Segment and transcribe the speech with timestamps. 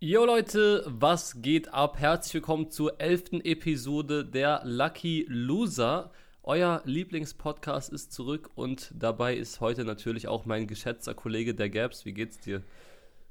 [0.00, 1.98] Yo Leute, was geht ab?
[1.98, 6.12] Herzlich willkommen zur elften Episode der Lucky Loser.
[6.44, 12.04] Euer Lieblingspodcast ist zurück und dabei ist heute natürlich auch mein geschätzter Kollege der Gaps.
[12.04, 12.62] Wie geht's dir?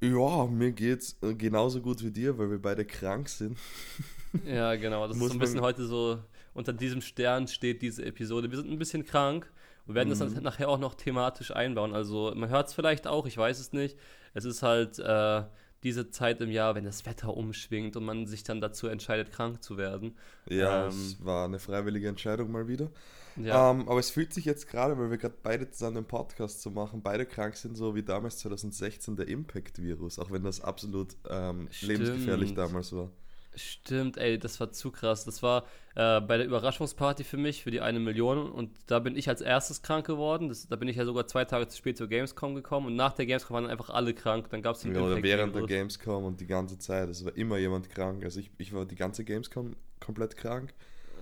[0.01, 3.57] Ja, mir geht's äh, genauso gut wie dir, weil wir beide krank sind.
[4.45, 5.07] Ja, genau.
[5.07, 6.19] Das ist so ein bisschen heute so,
[6.53, 8.51] unter diesem Stern steht diese Episode.
[8.51, 9.49] Wir sind ein bisschen krank
[9.87, 10.19] und werden mhm.
[10.19, 11.93] das dann nachher auch noch thematisch einbauen.
[11.93, 13.97] Also man hört es vielleicht auch, ich weiß es nicht.
[14.33, 15.43] Es ist halt äh,
[15.83, 19.63] diese Zeit im Jahr, wenn das Wetter umschwingt und man sich dann dazu entscheidet, krank
[19.63, 20.15] zu werden.
[20.49, 22.89] Ja, ähm, es war eine freiwillige Entscheidung mal wieder.
[23.35, 23.71] Ja.
[23.71, 26.71] Ähm, aber es fühlt sich jetzt gerade, weil wir gerade beide zusammen einen Podcast zu
[26.71, 31.67] machen, beide krank sind, so wie damals 2016 der Impact-Virus, auch wenn das absolut ähm,
[31.81, 33.11] lebensgefährlich damals war.
[33.57, 35.25] Stimmt, ey, das war zu krass.
[35.25, 35.63] Das war
[35.95, 38.51] äh, bei der Überraschungsparty für mich, für die eine Million.
[38.51, 40.47] Und da bin ich als erstes krank geworden.
[40.49, 42.85] Das, da bin ich ja sogar zwei Tage zu spät zur Gamescom gekommen.
[42.85, 44.49] Und nach der Gamescom waren einfach alle krank.
[44.51, 47.09] Dann gab es Ja, oder während der Gamescom und die ganze Zeit.
[47.09, 48.23] Es war immer jemand krank.
[48.23, 50.75] Also ich, ich war die ganze Gamescom komplett krank.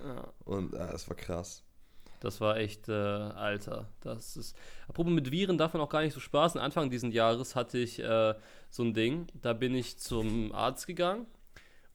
[0.06, 0.34] Ja.
[0.44, 1.64] Und äh, es war krass.
[2.20, 3.88] Das war echt, äh, Alter.
[4.02, 4.58] Das ist.
[4.90, 6.60] Apropos mit Viren darf man auch gar nicht so spaßen.
[6.60, 8.34] Anfang dieses Jahres hatte ich äh,
[8.70, 9.28] so ein Ding.
[9.42, 11.28] Da bin ich zum Arzt gegangen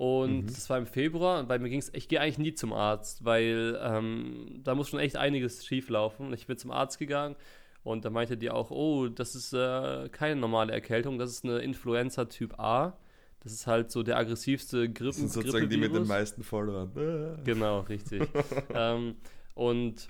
[0.01, 0.47] und mhm.
[0.47, 3.79] das war im Februar, bei mir ging es, ich gehe eigentlich nie zum Arzt, weil
[3.83, 6.33] ähm, da muss schon echt einiges schief laufen.
[6.33, 7.37] Ich bin zum Arzt gegangen
[7.85, 11.59] und da meinte die auch, oh, das ist äh, keine normale Erkältung, das ist eine
[11.59, 12.97] Influenza Typ A.
[13.41, 15.05] Das ist halt so der aggressivste Grippen.
[15.09, 17.43] Das sind sozusagen die mit den meisten Followern.
[17.45, 18.27] genau, richtig.
[18.75, 19.17] ähm,
[19.53, 20.09] und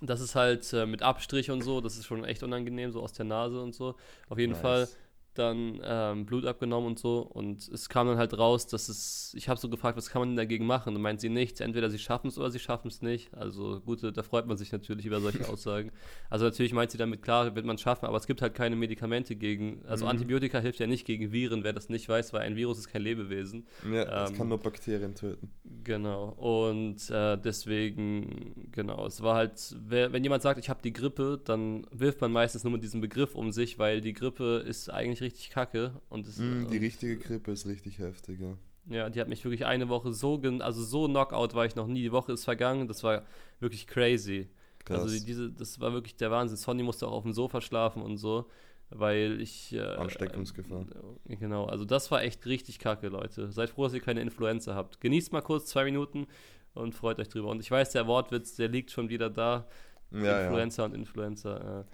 [0.00, 3.12] das ist halt äh, mit Abstrich und so, das ist schon echt unangenehm, so aus
[3.12, 3.94] der Nase und so.
[4.28, 4.60] Auf jeden nice.
[4.60, 4.88] Fall
[5.34, 7.20] dann ähm, Blut abgenommen und so.
[7.20, 10.30] Und es kam dann halt raus, dass es, ich habe so gefragt, was kann man
[10.30, 10.94] denn dagegen machen?
[10.94, 13.32] Und meint sie nichts, entweder sie schaffen es oder sie schaffen es nicht.
[13.34, 15.92] Also gut, da freut man sich natürlich über solche Aussagen.
[16.28, 18.76] Also natürlich meint sie damit, klar, wird man es schaffen, aber es gibt halt keine
[18.76, 20.10] Medikamente gegen, also mhm.
[20.10, 23.02] Antibiotika hilft ja nicht gegen Viren, wer das nicht weiß, weil ein Virus ist kein
[23.02, 23.66] Lebewesen.
[23.90, 25.50] Ja, es ähm, kann nur Bakterien töten.
[25.84, 26.30] Genau.
[26.30, 31.40] Und äh, deswegen, genau, es war halt, wer, wenn jemand sagt, ich habe die Grippe,
[31.44, 35.19] dann wirft man meistens nur mit diesem Begriff um sich, weil die Grippe ist eigentlich
[35.20, 35.92] richtig richtig kacke.
[36.08, 38.56] Und das, mm, die richtige Grippe ist richtig heftig, ja.
[38.86, 42.02] Ja, die hat mich wirklich eine Woche so, also so Knockout war ich noch nie.
[42.02, 43.24] Die Woche ist vergangen, das war
[43.60, 44.48] wirklich crazy.
[44.84, 45.02] Krass.
[45.02, 46.56] Also diese, das war wirklich der Wahnsinn.
[46.56, 48.46] Sonny musste auch auf dem Sofa schlafen und so,
[48.88, 49.74] weil ich...
[49.74, 50.86] Äh, Ansteckungsgefahr.
[51.28, 53.52] Äh, genau, also das war echt richtig kacke, Leute.
[53.52, 55.00] Seid froh, dass ihr keine Influenza habt.
[55.00, 56.26] Genießt mal kurz zwei Minuten
[56.74, 57.48] und freut euch drüber.
[57.48, 59.68] Und ich weiß, der Wortwitz, der liegt schon wieder da.
[60.10, 60.86] Ja, Influenza ja.
[60.86, 61.80] und Influenza.
[61.80, 61.84] Äh,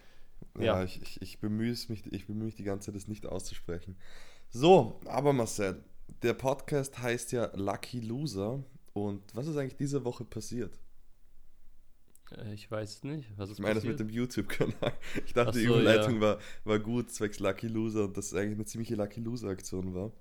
[0.58, 3.26] ja, ja ich, ich, ich, bemühe mich, ich bemühe mich die ganze Zeit, das nicht
[3.26, 3.97] auszusprechen.
[4.48, 5.82] So, aber Marcel,
[6.22, 8.62] der Podcast heißt ja Lucky Loser.
[8.92, 10.78] Und was ist eigentlich diese Woche passiert?
[12.34, 13.28] Äh, ich weiß es nicht.
[13.36, 13.94] Was ist ich meine passiert?
[13.94, 14.92] das mit dem YouTube-Kanal.
[15.26, 16.20] Ich dachte, so, die Überleitung ja.
[16.20, 20.12] war, war gut, zwecks Lucky Loser und das eigentlich eine ziemliche Lucky Loser-Aktion war.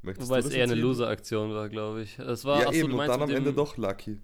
[0.00, 2.18] Möchtest Wobei es eher eine Loser-Aktion war, glaube ich.
[2.18, 4.18] Es war, ja, eben, und dann am Ende doch Lucky.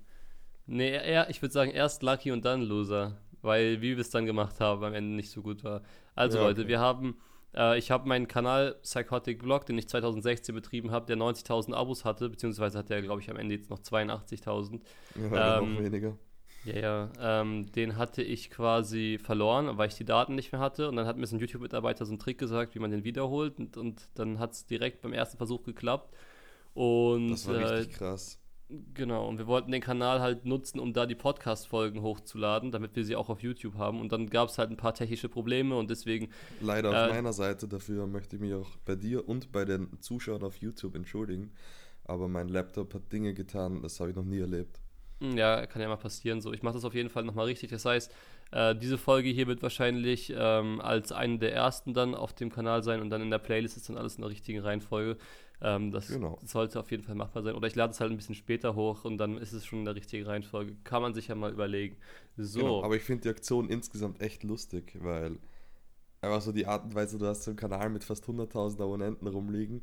[0.67, 4.27] Nee, eher, ich würde sagen, erst Lucky und dann Loser weil wie wir es dann
[4.27, 5.83] gemacht haben, am Ende nicht so gut war.
[6.15, 7.17] Also ja, Leute, wir haben,
[7.55, 12.05] äh, ich habe meinen Kanal Psychotic Blog, den ich 2016 betrieben habe, der 90.000 Abos
[12.05, 14.81] hatte, beziehungsweise hat der, glaube ich, am Ende jetzt noch 82.000.
[15.31, 16.19] Ja, ähm, noch weniger.
[16.65, 17.13] Ja, ja.
[17.21, 20.89] Ähm, den hatte ich quasi verloren, weil ich die Daten nicht mehr hatte.
[20.89, 23.59] Und dann hat mir so ein YouTube-Mitarbeiter so einen Trick gesagt, wie man den wiederholt.
[23.59, 26.15] Und, und dann hat es direkt beim ersten Versuch geklappt.
[26.73, 28.41] Und, das war richtig äh, krass.
[28.69, 33.05] Genau, und wir wollten den Kanal halt nutzen, um da die Podcast-Folgen hochzuladen, damit wir
[33.05, 34.01] sie auch auf YouTube haben.
[34.01, 36.31] Und dann gab es halt ein paar technische Probleme und deswegen.
[36.61, 40.01] Leider äh, auf meiner Seite, dafür möchte ich mich auch bei dir und bei den
[40.01, 41.53] Zuschauern auf YouTube entschuldigen.
[42.05, 44.81] Aber mein Laptop hat Dinge getan, das habe ich noch nie erlebt.
[45.21, 46.41] Hm, ja, kann ja mal passieren.
[46.41, 47.71] So, ich mache das auf jeden Fall nochmal richtig.
[47.71, 48.13] Das heißt,
[48.51, 52.83] äh, diese Folge hier wird wahrscheinlich ähm, als eine der ersten dann auf dem Kanal
[52.83, 55.17] sein und dann in der Playlist ist dann alles in der richtigen Reihenfolge.
[55.61, 56.39] Ähm, das genau.
[56.45, 57.55] sollte auf jeden Fall machbar sein.
[57.55, 59.85] Oder ich lade es halt ein bisschen später hoch und dann ist es schon in
[59.85, 60.77] der richtigen Reihenfolge.
[60.85, 61.97] Kann man sich ja mal überlegen.
[62.37, 62.61] So.
[62.61, 65.39] Genau, aber ich finde die Aktion insgesamt echt lustig, weil
[66.21, 69.27] einfach so die Art und Weise, du hast so einen Kanal mit fast 100.000 Abonnenten
[69.27, 69.83] rumliegen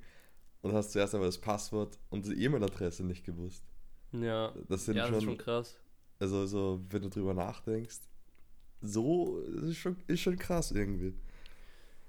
[0.62, 3.64] und hast zuerst einmal das Passwort und die E-Mail-Adresse nicht gewusst.
[4.12, 5.78] Ja, das, sind ja, schon, das ist schon krass.
[6.20, 8.00] Also, so, wenn du drüber nachdenkst,
[8.82, 11.16] so ist schon, ist schon krass irgendwie.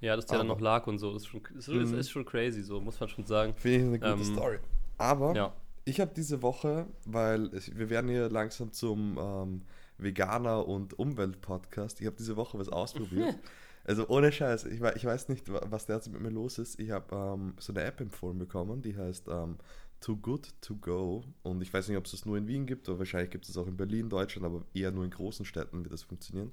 [0.02, 1.12] Ja, dass der aber, dann noch lag und so.
[1.12, 1.98] Das ist schon, ist, mhm.
[1.98, 3.54] ist schon crazy, so muss man schon sagen.
[3.54, 4.58] Finde ich eine gute ähm, Story.
[4.98, 5.54] Aber ja.
[5.84, 9.62] ich habe diese Woche, weil es, wir werden hier langsam zum ähm,
[9.98, 12.00] Veganer- und Umwelt-Podcast.
[12.00, 13.38] Ich habe diese Woche was ausprobiert.
[13.84, 16.80] also ohne Scheiß, ich, ich weiß nicht, was derzeit mit mir los ist.
[16.80, 19.56] Ich habe ähm, so eine App empfohlen bekommen, die heißt ähm,
[20.00, 21.22] Too Good To Go.
[21.44, 23.56] Und ich weiß nicht, ob es das nur in Wien gibt, oder wahrscheinlich gibt es
[23.56, 26.50] auch in Berlin, Deutschland, aber eher nur in großen Städten wird das funktionieren.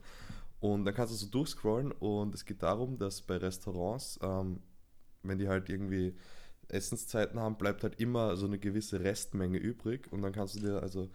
[0.59, 4.61] Und dann kannst du so durchscrollen und es geht darum, dass bei Restaurants, ähm,
[5.23, 6.15] wenn die halt irgendwie
[6.67, 10.81] Essenszeiten haben, bleibt halt immer so eine gewisse Restmenge übrig und dann kannst du dir,
[10.81, 11.09] also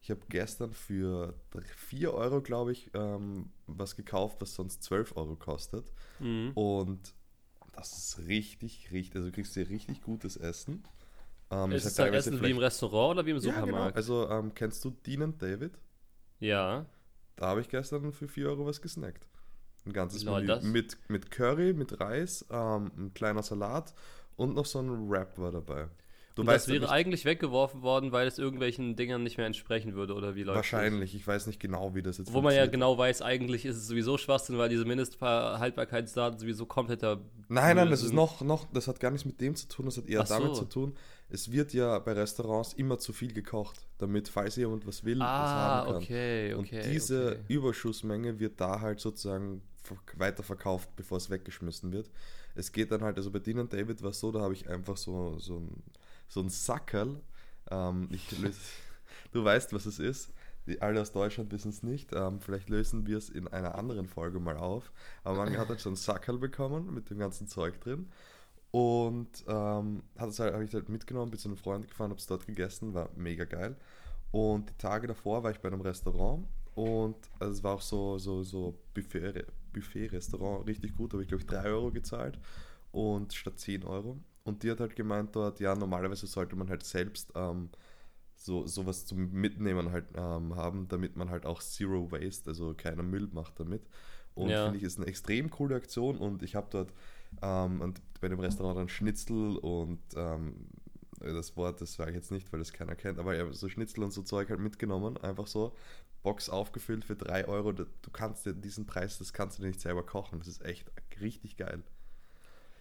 [0.00, 1.34] ich habe gestern für
[1.76, 5.90] 4 Euro, glaube ich, ähm, was gekauft, was sonst 12 Euro kostet.
[6.20, 6.52] Mhm.
[6.54, 7.14] Und
[7.72, 10.84] das ist richtig, richtig, also du kriegst dir richtig gutes Essen.
[11.50, 13.66] Ähm, ist es halt Essen wie im Restaurant oder wie im Supermarkt?
[13.66, 13.96] Ja, genau.
[13.96, 15.72] Also ähm, kennst du Dean David?
[16.38, 16.86] Ja.
[17.36, 19.26] Da habe ich gestern für 4 Euro was gesnackt.
[19.86, 23.94] Ein ganzes Menü mit, mit Curry, mit Reis, ähm, ein kleiner Salat
[24.36, 25.88] und noch so ein Wrap war dabei.
[26.34, 29.94] Du und weißt das wäre eigentlich weggeworfen worden, weil es irgendwelchen Dingern nicht mehr entsprechen
[29.94, 31.20] würde, oder wie läuft Wahrscheinlich, das?
[31.20, 33.86] ich weiß nicht genau, wie das jetzt Wo man ja genau weiß, eigentlich ist es
[33.86, 37.20] sowieso Schwachsinn, weil diese Mindesthaltbarkeitsdaten sowieso kompletter.
[37.48, 39.96] Nein, nein, das ist noch, noch, das hat gar nichts mit dem zu tun, das
[39.96, 40.62] hat eher Ach damit so.
[40.62, 40.96] zu tun.
[41.28, 45.42] Es wird ja bei Restaurants immer zu viel gekocht, damit, falls jemand was will, ah,
[45.42, 46.02] das haben kann.
[46.02, 47.54] Okay, okay, und diese okay.
[47.54, 49.62] Überschussmenge wird da halt sozusagen
[50.16, 52.10] weiterverkauft, bevor es weggeschmissen wird.
[52.56, 54.96] Es geht dann halt, also bei Dean David war es so, da habe ich einfach
[54.96, 55.82] so, so ein
[56.28, 57.20] so ein Sackerl.
[57.70, 58.08] Ähm,
[58.40, 58.60] löse,
[59.32, 60.32] du weißt, was es ist.
[60.66, 62.12] Die, alle aus Deutschland wissen es nicht.
[62.14, 64.92] Ähm, vielleicht lösen wir es in einer anderen Folge mal auf.
[65.22, 68.10] Aber man hat halt schon ein Sackerl bekommen mit dem ganzen Zeug drin.
[68.70, 72.18] Und ähm, hat es halt, habe ich halt mitgenommen, bin zu einem Freund gefahren, habe
[72.18, 73.76] es dort gegessen, war mega geil.
[74.32, 76.44] Und die Tage davor war ich bei einem Restaurant
[76.74, 81.42] und also es war auch so, so, so Buffet, Buffet-Restaurant, richtig gut, habe ich glaube
[81.42, 82.38] ich 3 Euro gezahlt
[82.90, 84.18] und statt 10 Euro.
[84.44, 87.70] Und die hat halt gemeint dort, ja, normalerweise sollte man halt selbst ähm,
[88.36, 93.02] so sowas zum Mitnehmen halt ähm, haben, damit man halt auch Zero Waste, also keiner
[93.02, 93.82] Müll macht damit.
[94.34, 94.64] Und ja.
[94.64, 96.92] finde ich, ist eine extrem coole Aktion und ich habe dort
[97.40, 100.66] ähm, und bei dem Restaurant dann Schnitzel und ähm,
[101.20, 104.02] das Wort, das sage ich jetzt nicht, weil das keiner kennt, aber ja, so Schnitzel
[104.02, 105.74] und so Zeug halt mitgenommen, einfach so,
[106.24, 107.72] Box aufgefüllt für 3 Euro.
[107.72, 110.38] Du kannst dir diesen Preis, das kannst du dir nicht selber kochen.
[110.38, 111.84] Das ist echt richtig geil.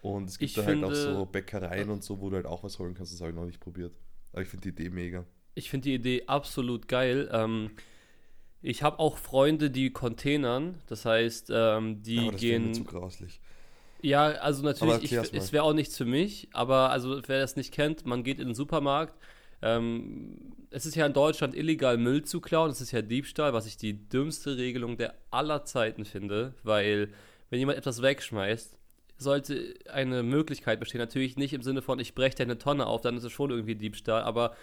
[0.03, 2.61] Und es gibt ich da halt auch so Bäckereien und so, wo du halt auch
[2.61, 3.13] was holen kannst.
[3.13, 3.93] Das habe ich noch nicht probiert.
[4.33, 5.25] Aber ich finde die Idee mega.
[5.55, 7.29] Ich finde die Idee absolut geil.
[7.31, 7.71] Ähm,
[8.61, 10.75] ich habe auch Freunde, die containern.
[10.87, 12.73] Das heißt, ähm, die aber das gehen.
[12.73, 13.39] Zu grauslich.
[14.01, 17.73] Ja, also natürlich, ich, es wäre auch nichts für mich, aber also wer das nicht
[17.73, 19.17] kennt, man geht in den Supermarkt.
[19.61, 22.67] Ähm, es ist ja in Deutschland illegal, Müll zu klauen.
[22.67, 27.13] Das ist ja Diebstahl, was ich die dümmste Regelung der aller Zeiten finde, weil
[27.49, 28.77] wenn jemand etwas wegschmeißt,
[29.17, 30.99] sollte eine Möglichkeit bestehen.
[30.99, 33.51] Natürlich nicht im Sinne von, ich breche dir eine Tonne auf, dann ist es schon
[33.51, 34.55] irgendwie Diebstahl, aber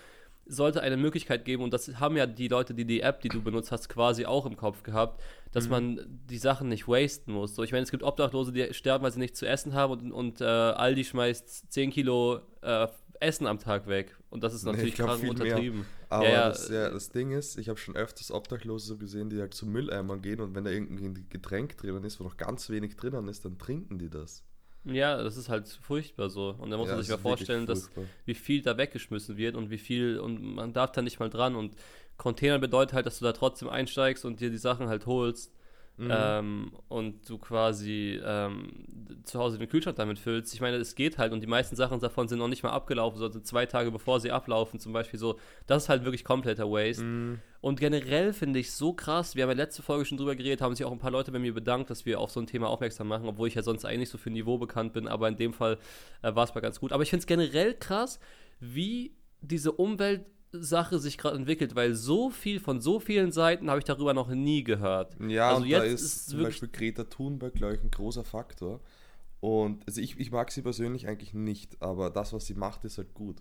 [0.46, 3.42] sollte eine Möglichkeit geben, und das haben ja die Leute, die die App, die du
[3.42, 5.70] benutzt hast, quasi auch im Kopf gehabt, dass mhm.
[5.70, 7.54] man die Sachen nicht wasten muss.
[7.54, 10.12] So, ich meine, es gibt Obdachlose, die sterben, weil sie nichts zu essen haben und,
[10.12, 12.88] und äh, Aldi schmeißt 10 Kilo äh,
[13.20, 14.16] Essen am Tag weg.
[14.30, 15.80] Und das ist natürlich nee, krank untertrieben.
[15.80, 15.88] Mehr.
[16.08, 16.48] Aber ja, ja.
[16.48, 19.66] Das, ja, das, Ding ist, ich habe schon öfters Obdachlose so gesehen, die halt zu
[19.66, 23.44] Mülleimern gehen und wenn da irgendein Getränk drinnen ist, wo noch ganz wenig drinnen ist,
[23.44, 24.42] dann trinken die das.
[24.84, 26.54] Ja, das ist halt furchtbar so.
[26.58, 27.90] Und da muss ja, man sich mal vorstellen, dass
[28.24, 31.54] wie viel da weggeschmissen wird und wie viel, und man darf da nicht mal dran.
[31.54, 31.74] Und
[32.16, 35.52] Container bedeutet halt, dass du da trotzdem einsteigst und dir die Sachen halt holst.
[35.96, 36.10] Mhm.
[36.10, 38.86] Ähm, und du quasi ähm,
[39.24, 40.54] zu Hause den Kühlschrank damit füllst.
[40.54, 43.18] Ich meine, es geht halt und die meisten Sachen davon sind noch nicht mal abgelaufen,
[43.18, 45.38] sondern zwei Tage bevor sie ablaufen, zum Beispiel so.
[45.66, 47.04] Das ist halt wirklich kompletter Waste.
[47.04, 47.40] Mhm.
[47.60, 50.74] Und generell finde ich so krass, wir haben ja letzte Folge schon drüber geredet, haben
[50.74, 53.06] sich auch ein paar Leute bei mir bedankt, dass wir auf so ein Thema aufmerksam
[53.06, 55.76] machen, obwohl ich ja sonst eigentlich so für Niveau bekannt bin, aber in dem Fall
[56.22, 56.92] äh, war es mal ganz gut.
[56.92, 58.20] Aber ich finde es generell krass,
[58.58, 63.78] wie diese Umwelt Sache sich gerade entwickelt, weil so viel von so vielen Seiten habe
[63.78, 65.16] ich darüber noch nie gehört.
[65.20, 68.80] Ja, also jetzt da ist, ist zum Beispiel Greta Thunberg, glaube ich, ein großer Faktor.
[69.40, 72.98] Und also ich, ich mag sie persönlich eigentlich nicht, aber das, was sie macht, ist
[72.98, 73.36] halt gut.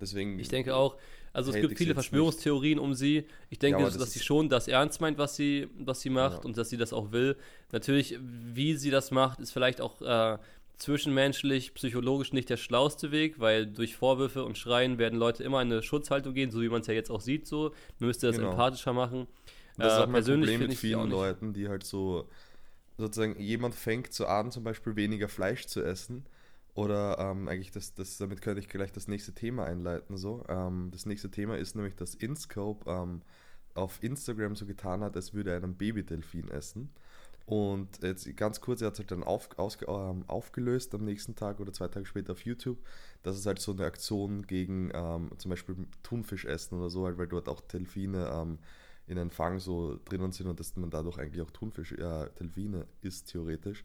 [0.00, 0.38] Deswegen.
[0.40, 0.96] Ich denke auch,
[1.32, 2.84] also es gibt viele Verschwörungstheorien nicht.
[2.84, 3.24] um sie.
[3.48, 6.38] Ich denke, ja, das dass sie schon das ernst meint, was sie, was sie macht
[6.38, 6.44] ja.
[6.44, 7.36] und dass sie das auch will.
[7.70, 10.38] Natürlich, wie sie das macht, ist vielleicht auch äh,
[10.82, 15.72] zwischenmenschlich, psychologisch nicht der schlauste Weg, weil durch Vorwürfe und Schreien werden Leute immer in
[15.72, 17.46] eine Schutzhaltung gehen, so wie man es ja jetzt auch sieht.
[17.46, 18.50] So, man müsste das genau.
[18.50, 19.26] empathischer machen.
[19.76, 22.28] Das ist auch äh, mein Problem mit vielen Leuten, die halt so
[22.98, 26.26] sozusagen jemand fängt so an, zum Beispiel weniger Fleisch zu essen.
[26.74, 30.16] Oder ähm, eigentlich, das, das, damit könnte ich gleich das nächste Thema einleiten.
[30.16, 30.44] So.
[30.48, 33.22] Ähm, das nächste Thema ist nämlich, dass InScope ähm,
[33.74, 36.90] auf Instagram so getan hat, als würde er einen Babydelfin essen.
[37.52, 41.34] Und jetzt ganz kurz, er hat es halt dann auf, aus, ähm, aufgelöst am nächsten
[41.34, 42.78] Tag oder zwei Tage später auf YouTube.
[43.22, 47.18] Das ist halt so eine Aktion gegen ähm, zum Beispiel Thunfisch essen oder so, halt,
[47.18, 48.58] weil dort auch Delfine ähm,
[49.06, 52.86] in einem Fang so drinnen sind und dass man dadurch eigentlich auch Thunfisch, äh, Delfine
[53.02, 53.82] isst, theoretisch.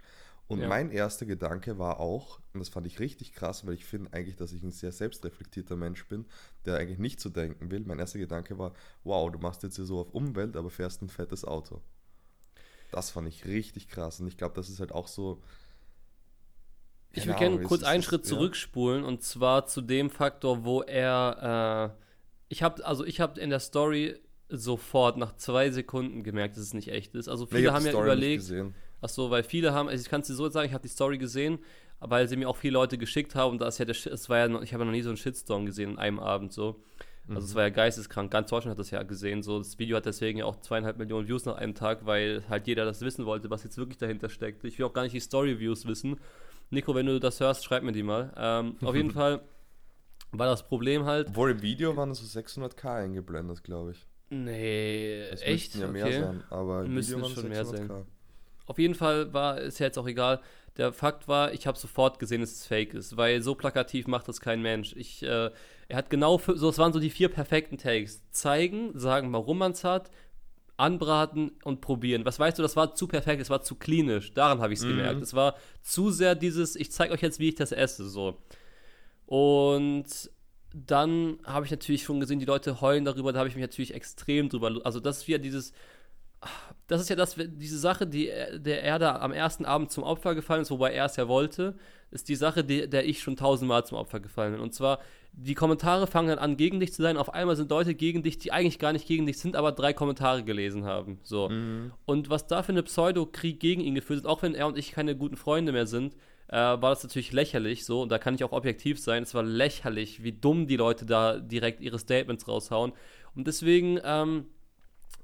[0.47, 0.69] Und ja.
[0.69, 4.38] mein erster Gedanke war auch, und das fand ich richtig krass, weil ich finde eigentlich,
[4.38, 6.25] dass ich ein sehr selbstreflektierter Mensch bin,
[6.65, 7.81] der eigentlich nicht so denken will.
[7.81, 8.71] Mein erster Gedanke war,
[9.03, 11.81] wow, du machst jetzt hier so auf Umwelt, aber fährst ein fettes Auto.
[12.91, 14.20] Das fand ich richtig krass.
[14.20, 15.41] Und ich glaube, das ist halt auch so.
[17.12, 18.29] Ich will gerne kurz einen Schritt ja.
[18.29, 21.96] zurückspulen und zwar zu dem Faktor, wo er.
[21.98, 22.03] Äh,
[22.50, 26.74] ich habe also ich habe in der Story sofort nach zwei Sekunden gemerkt, dass es
[26.74, 27.27] nicht echt ist.
[27.27, 28.53] Also viele haben ja Story überlegt.
[29.01, 30.88] Ach so, weil viele haben, also ich kann es dir so sagen, ich habe die
[30.94, 31.60] Story gesehen,
[32.00, 34.48] weil sie mir auch viele Leute geschickt haben und das ja der, es war ja,
[34.48, 36.84] noch, ich habe ja noch nie so einen Shitstorm gesehen in einem Abend so.
[37.29, 37.55] Also es mhm.
[37.55, 38.31] war ja geisteskrank.
[38.31, 39.43] Ganz Deutschland hat das ja gesehen.
[39.43, 42.67] So, das Video hat deswegen ja auch zweieinhalb Millionen Views nach einem Tag, weil halt
[42.67, 44.63] jeder das wissen wollte, was jetzt wirklich dahinter steckt.
[44.63, 46.19] Ich will auch gar nicht die Story-Views wissen.
[46.69, 48.34] Nico, wenn du das hörst, schreib mir die mal.
[48.38, 49.41] Ähm, auf jeden Fall
[50.31, 51.29] war das Problem halt.
[51.29, 54.05] Obwohl im Video waren es so 600k eingeblendet, glaube ich.
[54.29, 55.75] Nee, das echt?
[55.75, 56.22] ja mehr okay.
[56.22, 57.89] sein, aber im müssen Video schon mehr sein.
[58.65, 60.41] Auf jeden Fall war, ist ja jetzt auch egal.
[60.77, 64.27] Der Fakt war, ich habe sofort gesehen, dass es fake ist, weil so plakativ macht
[64.27, 64.93] das kein Mensch.
[64.96, 65.50] Ich, äh,
[65.88, 68.22] er hat genau, für, so, es waren so die vier perfekten Takes.
[68.29, 70.12] Zeigen, sagen, warum man es hat,
[70.77, 72.25] anbraten und probieren.
[72.25, 74.34] Was weißt du, das war zu perfekt, es war zu klinisch.
[74.34, 74.89] Daran habe ich es mhm.
[74.89, 75.22] gemerkt.
[75.24, 78.38] Es war zu sehr dieses, ich zeige euch jetzt, wie ich das esse, so.
[79.25, 80.05] Und
[80.74, 83.93] dann habe ich natürlich schon gesehen, die Leute heulen darüber, da habe ich mich natürlich
[83.93, 84.79] extrem drüber.
[84.84, 85.74] Also, das ist wieder dieses.
[86.88, 90.36] Das ist ja das, diese Sache, die der er da am ersten Abend zum Opfer
[90.36, 91.75] gefallen ist, wobei er es ja wollte,
[92.12, 94.62] ist die Sache, die, der ich schon tausendmal zum Opfer gefallen bin.
[94.62, 95.00] Und zwar,
[95.34, 97.17] die Kommentare fangen dann an, gegen dich zu sein.
[97.17, 99.91] Auf einmal sind Leute gegen dich, die eigentlich gar nicht gegen dich sind, aber drei
[99.94, 101.20] Kommentare gelesen haben.
[101.24, 101.50] So.
[101.50, 101.91] Mhm.
[102.06, 104.91] Und was da für eine Pseudo-Krieg gegen ihn geführt ist, auch wenn er und ich
[104.91, 106.15] keine guten Freunde mehr sind,
[106.48, 108.01] äh, war das natürlich lächerlich so.
[108.01, 109.24] Und da kann ich auch objektiv sein.
[109.24, 112.94] Es war lächerlich, wie dumm die Leute da direkt ihre Statements raushauen.
[113.36, 114.46] Und deswegen ähm,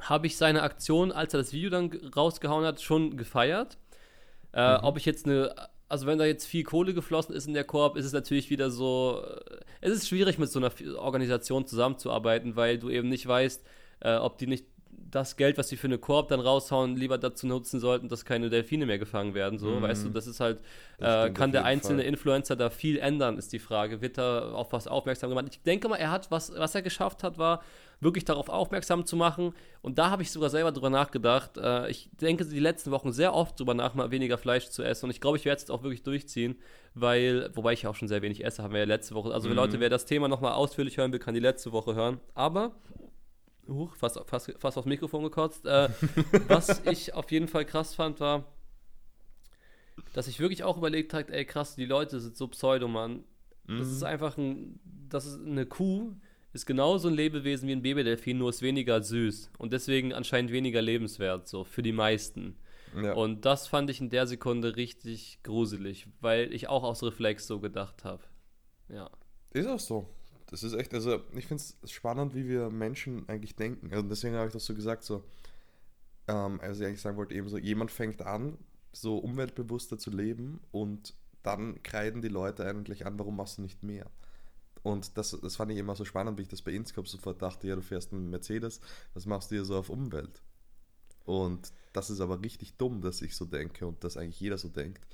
[0.03, 3.77] habe ich seine Aktion, als er das Video dann rausgehauen hat, schon gefeiert.
[4.53, 4.83] Äh, mhm.
[4.83, 5.53] Ob ich jetzt eine
[5.93, 8.71] also wenn da jetzt viel Kohle geflossen ist in der Koop, ist es natürlich wieder
[8.71, 13.63] so, äh, es ist schwierig mit so einer Organisation zusammenzuarbeiten, weil du eben nicht weißt,
[13.99, 17.45] äh, ob die nicht das Geld, was sie für eine Koop dann raushauen, lieber dazu
[17.45, 19.59] nutzen sollten, dass keine Delfine mehr gefangen werden.
[19.59, 19.83] So, mhm.
[19.83, 20.61] weißt du, das ist halt,
[20.97, 22.09] das äh, kann der einzelne Fall.
[22.09, 24.01] Influencer da viel ändern, ist die Frage.
[24.01, 25.45] Wird er auf was aufmerksam gemacht?
[25.51, 27.61] Ich denke mal, er hat, was, was er geschafft hat, war,
[28.03, 29.53] wirklich darauf aufmerksam zu machen.
[29.81, 31.57] Und da habe ich sogar selber drüber nachgedacht.
[31.57, 35.05] Äh, ich denke die letzten Wochen sehr oft drüber nach, mal weniger Fleisch zu essen.
[35.05, 36.57] Und ich glaube, ich werde es jetzt auch wirklich durchziehen,
[36.93, 39.33] weil, wobei ich ja auch schon sehr wenig esse, haben wir ja letzte Woche.
[39.33, 39.55] Also, mhm.
[39.55, 42.19] Leute, wer das Thema nochmal ausführlich hören will, kann die letzte Woche hören.
[42.33, 42.73] Aber
[43.67, 45.65] Huch, fast, fast, fast aufs Mikrofon gekotzt.
[45.65, 45.89] Äh,
[46.47, 48.45] was ich auf jeden Fall krass fand, war,
[50.13, 53.23] dass ich wirklich auch überlegt habe, ey krass, die Leute sind so pseudo, Mann.
[53.67, 53.79] Mhm.
[53.79, 54.79] Das ist einfach ein,
[55.09, 56.13] das ist eine Kuh,
[56.53, 60.81] ist genauso ein Lebewesen wie ein Babydelfin, nur ist weniger süß und deswegen anscheinend weniger
[60.81, 62.55] lebenswert, so für die meisten.
[62.95, 63.13] Ja.
[63.13, 67.59] Und das fand ich in der Sekunde richtig gruselig, weil ich auch aus Reflex so
[67.59, 68.23] gedacht habe.
[68.87, 69.09] Ja.
[69.51, 70.07] Ist auch so.
[70.47, 73.87] Das ist echt, also ich finde es spannend, wie wir Menschen eigentlich denken.
[73.87, 75.23] Und also deswegen habe ich das so gesagt, so,
[76.27, 78.59] ähm, also ich eigentlich sagen wollte, eben so, jemand fängt an,
[78.91, 83.81] so umweltbewusster zu leben und dann kreiden die Leute eigentlich an, warum machst du nicht
[83.81, 84.05] mehr?
[84.83, 87.67] Und das, das fand ich immer so spannend, wie ich das bei Inscope sofort dachte,
[87.67, 88.81] ja, du fährst einen Mercedes,
[89.13, 90.41] was machst du hier so auf Umwelt?
[91.25, 94.67] Und das ist aber richtig dumm, dass ich so denke und dass eigentlich jeder so
[94.67, 95.07] denkt.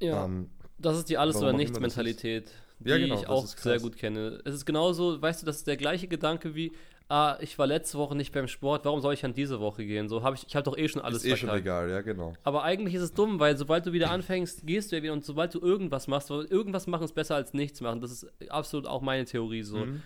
[0.00, 3.96] Ja, ähm, das ist die Alles- oder Nichts-Mentalität, die ja, genau, ich auch sehr gut
[3.96, 4.40] kenne.
[4.46, 6.72] Es ist genauso, weißt du, das ist der gleiche Gedanke wie,
[7.10, 10.08] ah, ich war letzte Woche nicht beim Sport, warum soll ich an diese Woche gehen?
[10.08, 11.50] So habe ich, ich habe doch eh schon alles Ist eh verkackt.
[11.50, 12.34] schon egal, ja, genau.
[12.44, 15.24] Aber eigentlich ist es dumm, weil sobald du wieder anfängst, gehst du ja wieder und
[15.24, 18.00] sobald du irgendwas machst, irgendwas machen ist besser als nichts machen.
[18.00, 19.78] Das ist absolut auch meine Theorie so.
[19.78, 20.02] Mhm.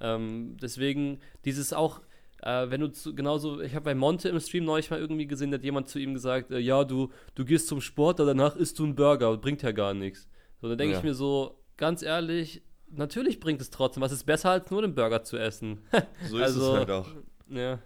[0.00, 2.00] Ähm, deswegen dieses auch,
[2.42, 5.52] äh, wenn du zu, genauso, ich habe bei Monte im Stream neulich mal irgendwie gesehen,
[5.52, 8.84] hat jemand zu ihm gesagt, äh, ja, du, du gehst zum Sport, danach isst du
[8.84, 10.26] einen Burger, bringt ja gar nichts.
[10.62, 10.98] So, dann denke ja.
[10.98, 12.62] ich mir so, ganz ehrlich,
[12.96, 14.02] natürlich bringt es trotzdem.
[14.02, 15.80] Was ist besser, als nur den Burger zu essen?
[16.28, 17.08] so ist also, es halt auch.
[17.48, 17.78] Ja.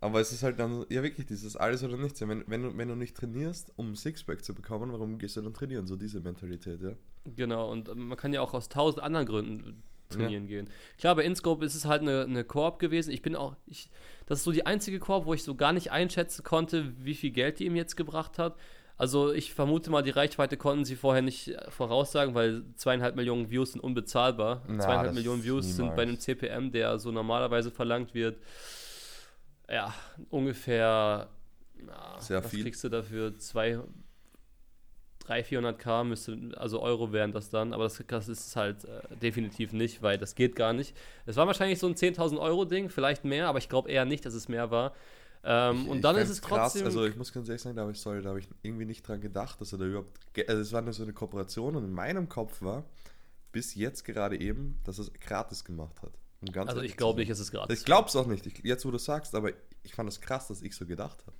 [0.00, 2.20] Aber es ist halt dann, ja wirklich, dieses alles oder nichts.
[2.20, 5.54] Wenn, wenn, du, wenn du nicht trainierst, um Sixpack zu bekommen, warum gehst du dann
[5.54, 5.86] trainieren?
[5.86, 6.92] So diese Mentalität, ja.
[7.36, 10.48] Genau, und man kann ja auch aus tausend anderen Gründen trainieren ja.
[10.48, 10.70] gehen.
[10.98, 13.10] Klar, bei InScope ist es halt eine, eine Koop gewesen.
[13.10, 13.90] Ich bin auch, ich,
[14.26, 17.30] das ist so die einzige Koop, wo ich so gar nicht einschätzen konnte, wie viel
[17.30, 18.56] Geld die ihm jetzt gebracht hat.
[18.98, 23.48] Also ich vermute mal, die Reichweite konnten sie vorher nicht äh, voraussagen, weil zweieinhalb Millionen
[23.48, 24.62] Views sind unbezahlbar.
[24.66, 25.76] Na, zweieinhalb Millionen Views niemals.
[25.76, 28.38] sind bei einem CPM, der so normalerweise verlangt wird,
[29.70, 29.94] ja,
[30.30, 31.28] ungefähr,
[31.74, 32.64] na, Sehr was viel.
[32.64, 33.38] kriegst du dafür?
[33.38, 33.78] Zwei,
[35.26, 39.72] 300, 400k müsste, also Euro wären das dann, aber das, das ist halt äh, definitiv
[39.72, 40.96] nicht, weil das geht gar nicht.
[41.26, 44.24] Es war wahrscheinlich so ein 10.000 Euro Ding, vielleicht mehr, aber ich glaube eher nicht,
[44.26, 44.92] dass es mehr war.
[45.44, 46.82] Ähm, ich, und dann ist es trotzdem.
[46.82, 48.84] Krass, also ich muss ganz ehrlich sagen, da habe ich, sorry, da habe ich irgendwie
[48.84, 50.18] nicht dran gedacht, dass er da überhaupt.
[50.48, 52.84] Also es war nur so eine Kooperation und in meinem Kopf war
[53.52, 56.12] bis jetzt gerade eben, dass er es gratis gemacht hat.
[56.40, 57.80] Um also ich glaube nicht, dass es gratis.
[57.80, 59.50] Ich glaube es auch nicht, ich, jetzt wo du sagst, aber
[59.82, 61.36] ich fand es krass, dass ich so gedacht habe.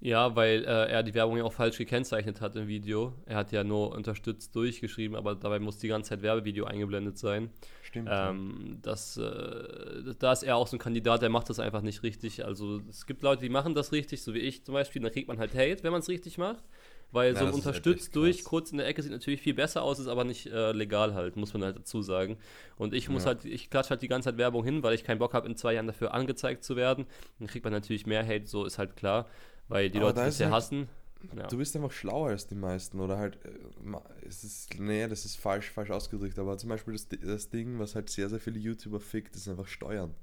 [0.00, 3.14] Ja, weil äh, er die Werbung ja auch falsch gekennzeichnet hat im Video.
[3.24, 7.50] Er hat ja nur unterstützt durchgeschrieben, aber dabei muss die ganze Zeit Werbevideo eingeblendet sein.
[7.82, 8.08] Stimmt.
[8.12, 12.02] Ähm, das, äh, da ist er auch so ein Kandidat, der macht das einfach nicht
[12.02, 12.44] richtig.
[12.44, 15.00] Also es gibt Leute, die machen das richtig, so wie ich zum Beispiel.
[15.00, 16.64] Dann kriegt man halt Hate, wenn man es richtig macht.
[17.12, 20.08] Weil ja, so unterstützt durch, kurz in der Ecke sieht natürlich viel besser aus, ist
[20.08, 22.36] aber nicht äh, legal halt, muss man halt dazu sagen.
[22.76, 23.28] Und ich muss ja.
[23.28, 25.56] halt, ich klatsche halt die ganze Zeit Werbung hin, weil ich keinen Bock habe, in
[25.56, 27.06] zwei Jahren dafür angezeigt zu werden.
[27.38, 29.26] Dann kriegt man natürlich mehr Hate, so ist halt klar
[29.68, 30.88] weil die aber Leute das ja halt, hassen.
[31.36, 31.46] Ja.
[31.46, 33.50] Du bist einfach schlauer als die meisten oder halt, äh,
[34.26, 37.94] es ist, nee, das ist falsch, falsch ausgedrückt, aber zum Beispiel das, das Ding, was
[37.94, 40.14] halt sehr, sehr viele YouTuber fickt, ist einfach Steuern.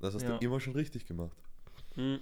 [0.00, 0.36] Das hast ja.
[0.36, 1.36] du immer schon richtig gemacht.
[1.94, 2.18] Hm.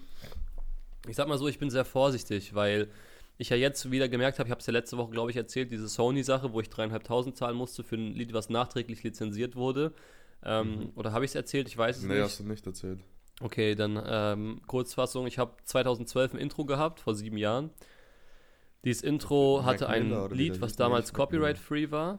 [1.09, 2.89] Ich sag mal so, ich bin sehr vorsichtig, weil
[3.37, 5.73] ich ja jetzt wieder gemerkt habe, ich habe es ja letzte Woche, glaube ich, erzählt,
[5.73, 9.93] diese Sony-Sache, wo ich dreieinhalbtausend zahlen musste für ein Lied, was nachträglich lizenziert wurde.
[10.45, 10.93] Ähm, mhm.
[10.95, 11.69] Oder habe ich es erzählt?
[11.69, 12.17] Ich weiß es nee, nicht.
[12.19, 13.01] Nee, hast du nicht erzählt.
[13.41, 15.27] Okay, dann ähm, Kurzfassung.
[15.27, 17.71] Ich habe 2012 ein Intro gehabt, vor sieben Jahren.
[18.85, 22.19] Dieses Intro hatte ein Lied, was damals copyright-free war.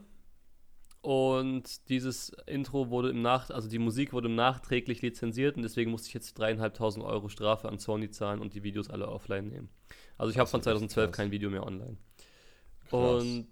[1.02, 6.08] Und dieses Intro wurde im Nach, also die Musik wurde nachträglich lizenziert und deswegen musste
[6.08, 9.70] ich jetzt dreieinhalbtausend Euro Strafe an Sony zahlen und die Videos alle offline nehmen.
[10.18, 11.98] Also ich habe von 2012 kein Video mehr online.
[12.90, 13.24] Krass.
[13.24, 13.48] Und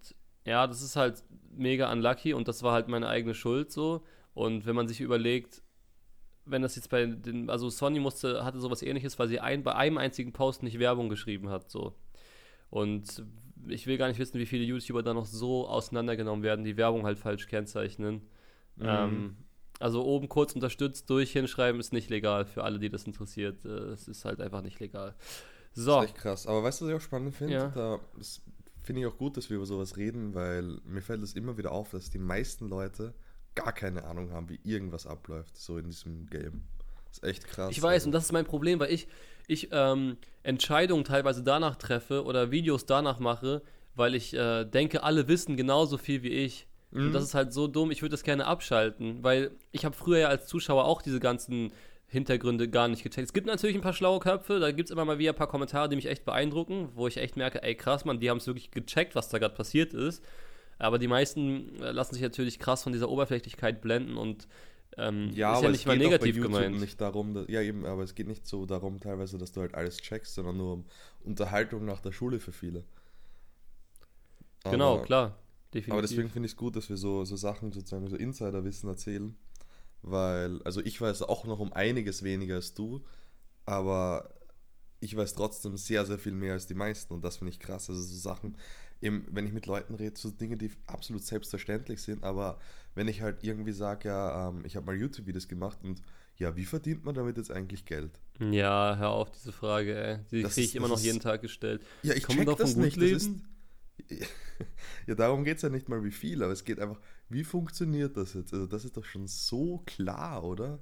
[0.45, 4.03] ja, das ist halt mega unlucky und das war halt meine eigene Schuld so.
[4.33, 5.61] Und wenn man sich überlegt,
[6.45, 9.75] wenn das jetzt bei den, also Sony musste, hatte sowas ähnliches, weil sie ein, bei
[9.75, 11.93] einem einzigen Post nicht Werbung geschrieben hat, so.
[12.69, 13.23] Und
[13.67, 17.05] ich will gar nicht wissen, wie viele YouTuber da noch so auseinandergenommen werden, die Werbung
[17.05, 18.21] halt falsch kennzeichnen.
[18.75, 18.85] Mhm.
[18.85, 19.37] Ähm,
[19.79, 23.65] also oben kurz unterstützt durch hinschreiben ist nicht legal für alle, die das interessiert.
[23.65, 25.15] Äh, es ist halt einfach nicht legal.
[25.73, 25.95] So.
[25.95, 26.47] Das ist echt krass.
[26.47, 27.53] Aber weißt du, was ich auch spannend finde?
[27.53, 27.67] Ja.
[27.69, 27.99] Da
[28.83, 31.71] finde ich auch gut, dass wir über sowas reden, weil mir fällt es immer wieder
[31.71, 33.13] auf, dass die meisten Leute
[33.55, 36.63] gar keine Ahnung haben, wie irgendwas abläuft, so in diesem Game.
[37.07, 37.71] Das ist echt krass.
[37.71, 38.07] Ich weiß, also.
[38.07, 39.07] und das ist mein Problem, weil ich,
[39.47, 43.61] ich ähm, Entscheidungen teilweise danach treffe oder Videos danach mache,
[43.95, 46.67] weil ich äh, denke, alle wissen genauso viel wie ich.
[46.91, 47.07] Mhm.
[47.07, 50.19] Und das ist halt so dumm, ich würde das gerne abschalten, weil ich habe früher
[50.19, 51.71] ja als Zuschauer auch diese ganzen
[52.07, 53.27] Hintergründe gar nicht gecheckt.
[53.27, 55.47] Es gibt natürlich ein paar schlaue Köpfe, da gibt es immer mal wieder ein paar
[55.47, 58.47] Kommentare, die mich echt beeindrucken, wo ich echt merke, ey krass, man, die haben es
[58.47, 60.23] wirklich gecheckt, was da gerade passiert ist.
[60.83, 64.49] Aber die meisten äh, lassen sich natürlich krass von dieser Oberflächlichkeit blenden und
[64.97, 66.77] ähm, ja, ist ja nicht mal negativ gemeint.
[66.79, 69.75] Nicht darum, dass, ja, eben, aber es geht nicht so darum, teilweise, dass du halt
[69.75, 70.85] alles checkst, sondern nur um
[71.23, 72.83] Unterhaltung nach der Schule für viele.
[74.65, 75.39] Genau, klar.
[75.73, 75.93] Definitiv.
[75.93, 79.35] Aber deswegen finde ich es gut, dass wir so, so Sachen sozusagen, so Insiderwissen erzählen.
[80.01, 83.03] Weil, also ich weiß auch noch um einiges weniger als du,
[83.65, 84.33] aber
[84.99, 87.89] ich weiß trotzdem sehr, sehr viel mehr als die meisten und das finde ich krass.
[87.89, 88.57] Also so Sachen,
[89.03, 92.59] eben, wenn ich mit Leuten rede, so Dinge, die absolut selbstverständlich sind, aber
[92.95, 96.01] wenn ich halt irgendwie sage, ja, ähm, ich habe mal YouTube-Videos gemacht und
[96.37, 98.19] ja, wie verdient man damit jetzt eigentlich Geld?
[98.39, 100.19] Ja, hör auf diese Frage, ey.
[100.31, 101.85] Die kriege ich immer noch ist, jeden Tag gestellt.
[102.01, 102.97] Ja, ich Kann check das nicht.
[102.97, 103.31] Das ist,
[105.07, 108.17] ja, darum geht es ja nicht mal wie viel, aber es geht einfach, wie funktioniert
[108.17, 108.53] das jetzt?
[108.53, 110.79] Also das ist doch schon so klar, oder?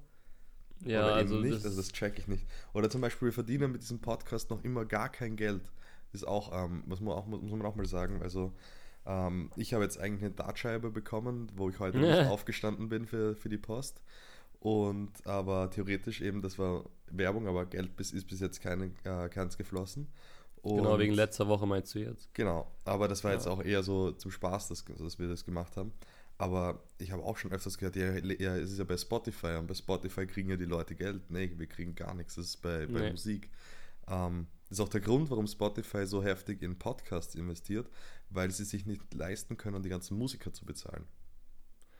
[0.86, 2.46] Ja, oder also nicht, das also das check ich nicht.
[2.74, 5.62] Oder zum Beispiel, wir verdienen mit diesem Podcast noch immer gar kein Geld
[6.14, 8.54] ist auch, ähm, muss, man auch, muss man auch mal sagen, also
[9.06, 13.36] ähm, ich habe jetzt eigentlich eine Dartscheibe bekommen, wo ich heute nicht aufgestanden bin für,
[13.36, 14.02] für die Post.
[14.60, 19.28] Und aber theoretisch eben, das war Werbung, aber Geld bis, ist bis jetzt keine, äh,
[19.30, 20.08] keins geflossen.
[20.62, 22.32] Und genau, wegen letzter Woche meinst du jetzt.
[22.36, 23.38] Genau, aber das war ja.
[23.38, 25.92] jetzt auch eher so zum Spaß, dass, dass wir das gemacht haben.
[26.38, 29.68] Aber ich habe auch schon öfters gehört, ja, ja, es ist ja bei Spotify und
[29.68, 31.30] bei Spotify kriegen ja die Leute Geld.
[31.30, 33.12] Nee, wir kriegen gar nichts, das ist bei, bei nee.
[33.12, 33.50] Musik.
[34.08, 37.90] Ähm, das ist auch der Grund, warum Spotify so heftig in Podcasts investiert,
[38.30, 41.04] weil sie sich nicht leisten können, die ganzen Musiker zu bezahlen.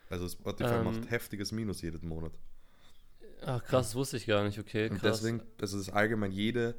[0.10, 2.32] Also Spotify ähm, macht heftiges Minus jeden Monat.
[3.42, 4.88] Ach krass, das wusste ich gar nicht, okay.
[4.88, 5.00] Krass.
[5.00, 6.76] Und deswegen, also das allgemein jede,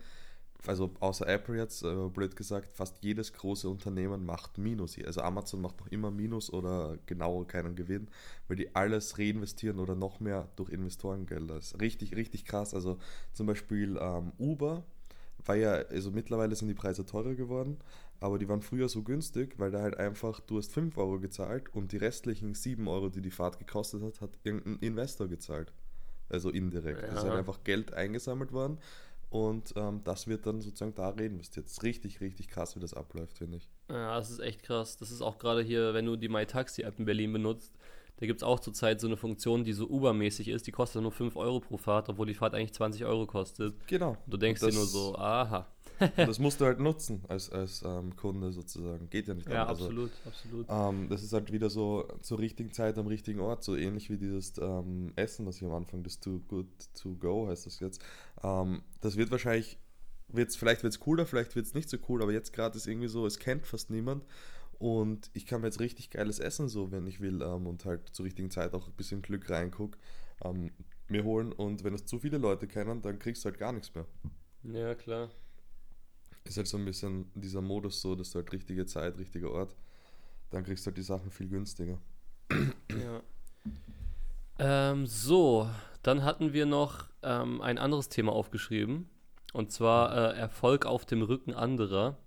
[0.67, 4.97] also außer Apple jetzt, äh, blöd gesagt, fast jedes große Unternehmen macht Minus.
[4.99, 8.09] Also Amazon macht noch immer Minus oder genau keinen Gewinn,
[8.49, 11.57] weil die alles reinvestieren oder noch mehr durch Investorengelder.
[11.57, 12.73] Das ist richtig, richtig krass.
[12.73, 12.99] Also
[13.35, 14.87] zum Beispiel ähm, Uber
[15.47, 17.79] war ja, also mittlerweile sind die Preise teurer geworden,
[18.21, 21.75] aber die waren früher so günstig, weil da halt einfach, du hast 5 Euro gezahlt
[21.75, 25.73] und die restlichen 7 Euro, die die Fahrt gekostet hat, hat irgendein Investor gezahlt.
[26.29, 27.03] Also indirekt.
[27.03, 27.09] Ja.
[27.09, 28.79] Es ist halt einfach Geld eingesammelt worden
[29.33, 31.67] und ähm, das wird dann sozusagen da reinvestiert.
[31.67, 33.71] Das ist richtig, richtig krass, wie das abläuft, finde ich.
[33.89, 34.99] Ja, das ist echt krass.
[34.99, 37.73] Das ist auch gerade hier, wenn du die MyTaxi-App in Berlin benutzt,
[38.23, 41.11] da gibt es auch zurzeit so eine Funktion, die so Uber-mäßig ist, die kostet nur
[41.11, 43.75] 5 Euro pro Fahrt, obwohl die Fahrt eigentlich 20 Euro kostet.
[43.89, 44.11] Genau.
[44.11, 45.67] Und du denkst das, dir nur so, aha.
[46.15, 49.11] das musst du halt nutzen als, als ähm, Kunde sozusagen.
[49.11, 50.67] Geht ja nicht Ja, also, absolut, absolut.
[50.69, 54.19] Ähm, das ist halt wieder so zur richtigen Zeit am richtigen Ort, so ähnlich wie
[54.19, 56.69] dieses ähm, Essen, das ich am Anfang, das Too Good
[57.03, 58.01] To Go heißt das jetzt.
[58.45, 59.79] Ähm, das wird wahrscheinlich
[60.29, 62.87] wird's, vielleicht wird es cooler, vielleicht wird es nicht so cool, aber jetzt gerade ist
[62.87, 64.25] irgendwie so, es kennt fast niemand.
[64.83, 68.09] Und ich kann mir jetzt richtig geiles Essen, so wenn ich will, ähm, und halt
[68.09, 69.97] zur richtigen Zeit auch ein bisschen Glück reinguck,
[70.45, 70.73] ähm,
[71.07, 71.53] mir holen.
[71.53, 74.07] Und wenn es zu viele Leute kennen, dann kriegst du halt gar nichts mehr.
[74.65, 75.31] Ja, klar.
[76.43, 79.77] Ist halt so ein bisschen dieser Modus so, dass du halt richtige Zeit, richtiger Ort,
[80.51, 81.99] dann kriegst du halt die Sachen viel günstiger.
[82.51, 83.23] Ja.
[84.59, 85.71] Ähm, so,
[86.03, 89.09] dann hatten wir noch ähm, ein anderes Thema aufgeschrieben.
[89.53, 92.19] Und zwar äh, Erfolg auf dem Rücken anderer.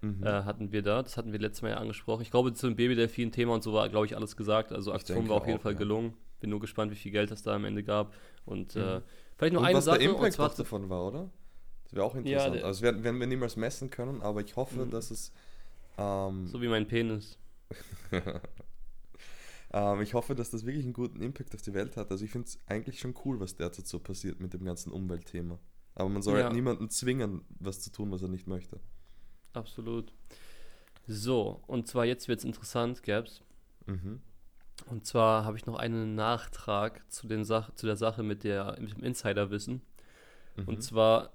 [0.00, 0.22] Mhm.
[0.22, 1.02] Äh, hatten wir da.
[1.02, 2.22] Das hatten wir letztes Mal ja angesprochen.
[2.22, 4.72] Ich glaube, zu dem Babydelfin-Thema und so war, glaube ich, alles gesagt.
[4.72, 5.78] Also Aktion war auf jeden auch, Fall ja.
[5.78, 6.14] gelungen.
[6.40, 8.14] Bin nur gespannt, wie viel Geld das da am Ende gab.
[8.44, 8.84] Und äh, mhm.
[8.84, 9.00] äh,
[9.36, 9.98] vielleicht noch und eine was Sache.
[9.98, 11.30] Der Impact und zwar davon war, oder?
[11.84, 12.56] Das wäre auch interessant.
[12.56, 14.90] Ja, also werden, werden wir niemals messen können, aber ich hoffe, mhm.
[14.90, 15.32] dass es.
[15.98, 17.38] Ähm, so wie mein Penis.
[19.72, 22.10] ähm, ich hoffe, dass das wirklich einen guten Impact auf die Welt hat.
[22.10, 25.58] Also ich finde es eigentlich schon cool, was derzeit so passiert mit dem ganzen Umweltthema.
[25.94, 26.44] Aber man soll ja.
[26.44, 28.78] halt niemanden zwingen, was zu tun, was er nicht möchte.
[29.56, 30.12] Absolut.
[31.06, 33.42] So, und zwar jetzt wird es interessant, Gabs.
[33.86, 34.20] Mhm.
[34.90, 38.76] Und zwar habe ich noch einen Nachtrag zu, den Sach zu der Sache mit, der,
[38.78, 39.80] mit dem Insiderwissen.
[40.56, 40.68] Mhm.
[40.68, 41.32] Und zwar,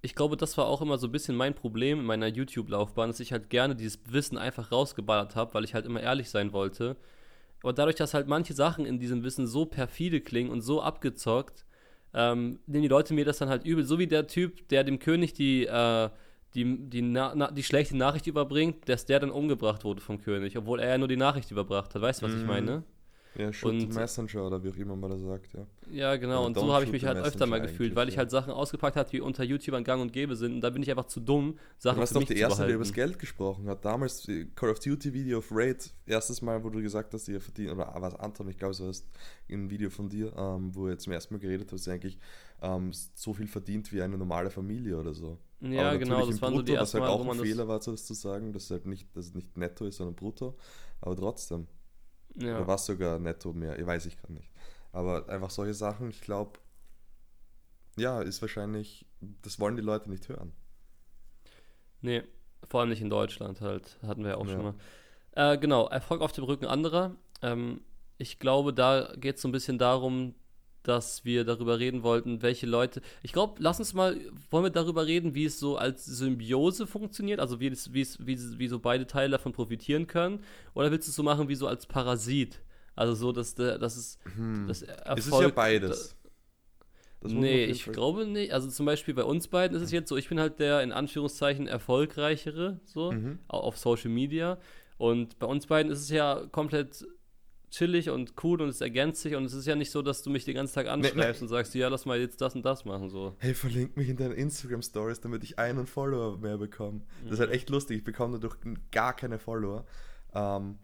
[0.00, 3.20] ich glaube, das war auch immer so ein bisschen mein Problem in meiner YouTube-Laufbahn, dass
[3.20, 6.96] ich halt gerne dieses Wissen einfach rausgeballert habe, weil ich halt immer ehrlich sein wollte.
[7.62, 11.66] Aber dadurch, dass halt manche Sachen in diesem Wissen so perfide klingen und so abgezockt,
[12.14, 13.84] ähm, nehmen die Leute mir das dann halt übel.
[13.84, 16.08] So wie der Typ, der dem König die, äh,
[16.54, 20.56] die, die, na, na, die schlechte Nachricht überbringt, dass der dann umgebracht wurde vom König,
[20.56, 22.02] obwohl er ja nur die Nachricht überbracht hat.
[22.02, 22.40] Weißt du, was mhm.
[22.40, 22.82] ich meine?
[23.38, 25.64] Ja, shoot und, Messenger oder wie auch immer man das sagt, ja.
[25.92, 28.52] Ja, genau, und so habe ich mich halt öfter mal gefühlt, weil ich halt Sachen
[28.52, 31.20] ausgepackt habe, die unter YouTubern gang und gäbe sind und da bin ich einfach zu
[31.20, 33.84] dumm, Sachen du warst doch die erste, die über das Geld gesprochen hat.
[33.84, 37.70] Damals Call of Duty Video of Raid, erstes Mal, wo du gesagt hast, ihr verdient,
[37.70, 39.06] oder was Anton, ich glaube, so hast
[39.48, 42.18] ein Video von dir, ähm, wo ihr zum ersten Mal geredet hast, eigentlich
[42.60, 45.38] ähm, so viel verdient wie eine normale Familie oder so.
[45.60, 47.92] Ja, genau, das waren Brutto, so die ersten Was halt auch ein Fehler war, so
[47.92, 50.56] das zu sagen, dass es halt nicht, dass es nicht netto ist, sondern brutto,
[51.00, 51.68] aber trotzdem.
[52.36, 52.56] Ja.
[52.56, 53.78] Oder war es sogar netto mehr?
[53.78, 54.50] Ich weiß ich gerade nicht.
[54.92, 56.58] Aber einfach solche Sachen, ich glaube,
[57.96, 59.06] ja, ist wahrscheinlich,
[59.42, 60.52] das wollen die Leute nicht hören.
[62.00, 62.22] Nee,
[62.68, 64.52] vor allem nicht in Deutschland halt, hatten wir ja auch ja.
[64.52, 64.74] schon mal.
[65.32, 67.16] Äh, genau, Erfolg auf dem Rücken anderer.
[67.42, 67.80] Ähm,
[68.18, 70.34] ich glaube, da geht es so ein bisschen darum,
[70.82, 73.02] dass wir darüber reden wollten, welche Leute.
[73.22, 74.18] Ich glaube, lass uns mal,
[74.50, 78.26] wollen wir darüber reden, wie es so als Symbiose funktioniert, also wie, es, wie, es,
[78.26, 80.40] wie, wie so beide Teile davon profitieren können?
[80.74, 82.60] Oder willst du es so machen wie so als Parasit?
[82.94, 84.66] Also so, dass, der, dass es hm.
[84.66, 86.16] das Erfolg, Es ist ja beides.
[87.20, 88.52] Das nee, ich glaube nicht.
[88.52, 90.92] Also zum Beispiel bei uns beiden ist es jetzt so, ich bin halt der in
[90.92, 93.40] Anführungszeichen erfolgreichere, so, mhm.
[93.48, 94.58] auf Social Media.
[94.98, 97.06] Und bei uns beiden ist es ja komplett
[97.70, 100.30] chillig und cool und es ergänzt sich und es ist ja nicht so, dass du
[100.30, 103.10] mich den ganzen Tag anschreibst und sagst, ja, lass mal jetzt das und das machen,
[103.10, 103.36] so.
[103.38, 107.02] Hey, verlink mich in deinen Instagram-Stories, damit ich einen Follower mehr bekomme.
[107.24, 108.56] Das ist halt echt lustig, ich bekomme dadurch
[108.90, 109.84] gar keine Follower.
[110.34, 110.78] Ähm,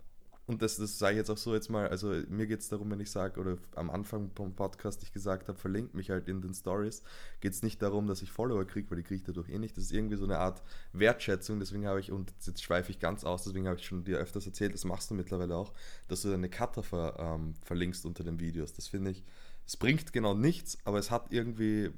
[0.46, 2.90] und das, das sage ich jetzt auch so jetzt mal, also mir geht es darum,
[2.90, 6.42] wenn ich sage, oder am Anfang vom Podcast ich gesagt habe, verlinkt mich halt in
[6.42, 7.02] den Stories,
[7.40, 9.76] geht es nicht darum, dass ich Follower kriege, weil die kriege ich dadurch eh nicht.
[9.76, 13.24] Das ist irgendwie so eine Art Wertschätzung, deswegen habe ich, und jetzt schweife ich ganz
[13.24, 15.72] aus, deswegen habe ich schon dir öfters erzählt, das machst du mittlerweile auch,
[16.09, 18.74] dass du deine Cutter ver, ähm, verlinkst unter den Videos.
[18.74, 19.24] Das finde ich,
[19.66, 21.90] es bringt genau nichts, aber es hat irgendwie,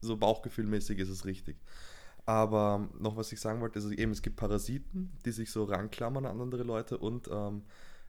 [0.00, 1.56] so bauchgefühlmäßig ist es richtig.
[2.26, 6.26] Aber noch was ich sagen wollte, ist eben, es gibt Parasiten, die sich so ranklammern
[6.26, 7.62] an andere Leute und ähm,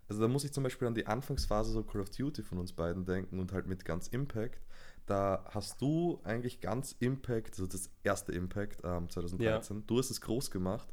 [0.09, 2.73] also da muss ich zum Beispiel an die Anfangsphase so Call of Duty von uns
[2.73, 4.61] beiden denken und halt mit ganz Impact.
[5.05, 9.83] Da hast du eigentlich ganz Impact, also das erste Impact ähm, 2013, ja.
[9.85, 10.87] du hast es groß gemacht,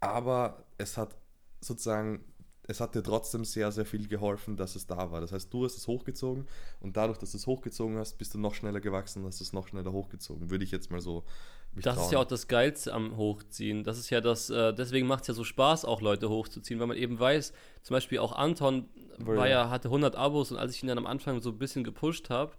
[0.00, 1.16] aber es hat
[1.60, 2.24] sozusagen
[2.64, 5.20] es hat dir trotzdem sehr, sehr viel geholfen, dass es da war.
[5.20, 6.46] Das heißt, du hast es hochgezogen
[6.80, 9.52] und dadurch, dass du es hochgezogen hast, bist du noch schneller gewachsen und hast es
[9.52, 10.50] noch schneller hochgezogen.
[10.50, 11.24] Würde ich jetzt mal so.
[11.74, 12.04] Das trauen.
[12.04, 13.82] ist ja auch das Geilste am Hochziehen.
[13.82, 16.86] Das ist ja das, äh, deswegen macht es ja so Spaß, auch Leute hochzuziehen, weil
[16.86, 20.82] man eben weiß, zum Beispiel auch Anton war ja, hatte 100 Abos und als ich
[20.82, 22.52] ihn dann am Anfang so ein bisschen gepusht habe,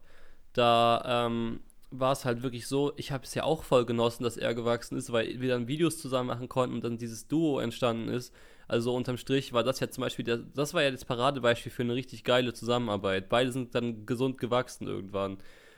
[0.54, 1.60] da ähm,
[1.92, 4.98] war es halt wirklich so, ich habe es ja auch voll genossen, dass er gewachsen
[4.98, 8.34] ist, weil wir dann Videos zusammen machen konnten und dann dieses Duo entstanden ist
[8.68, 11.84] also unterm Strich war das ja zum Beispiel, der, das war ja das Paradebeispiel für
[11.84, 13.30] eine richtig geile Zusammenarbeit.
[13.30, 15.38] Beide sind dann gesund gewachsen irgendwann.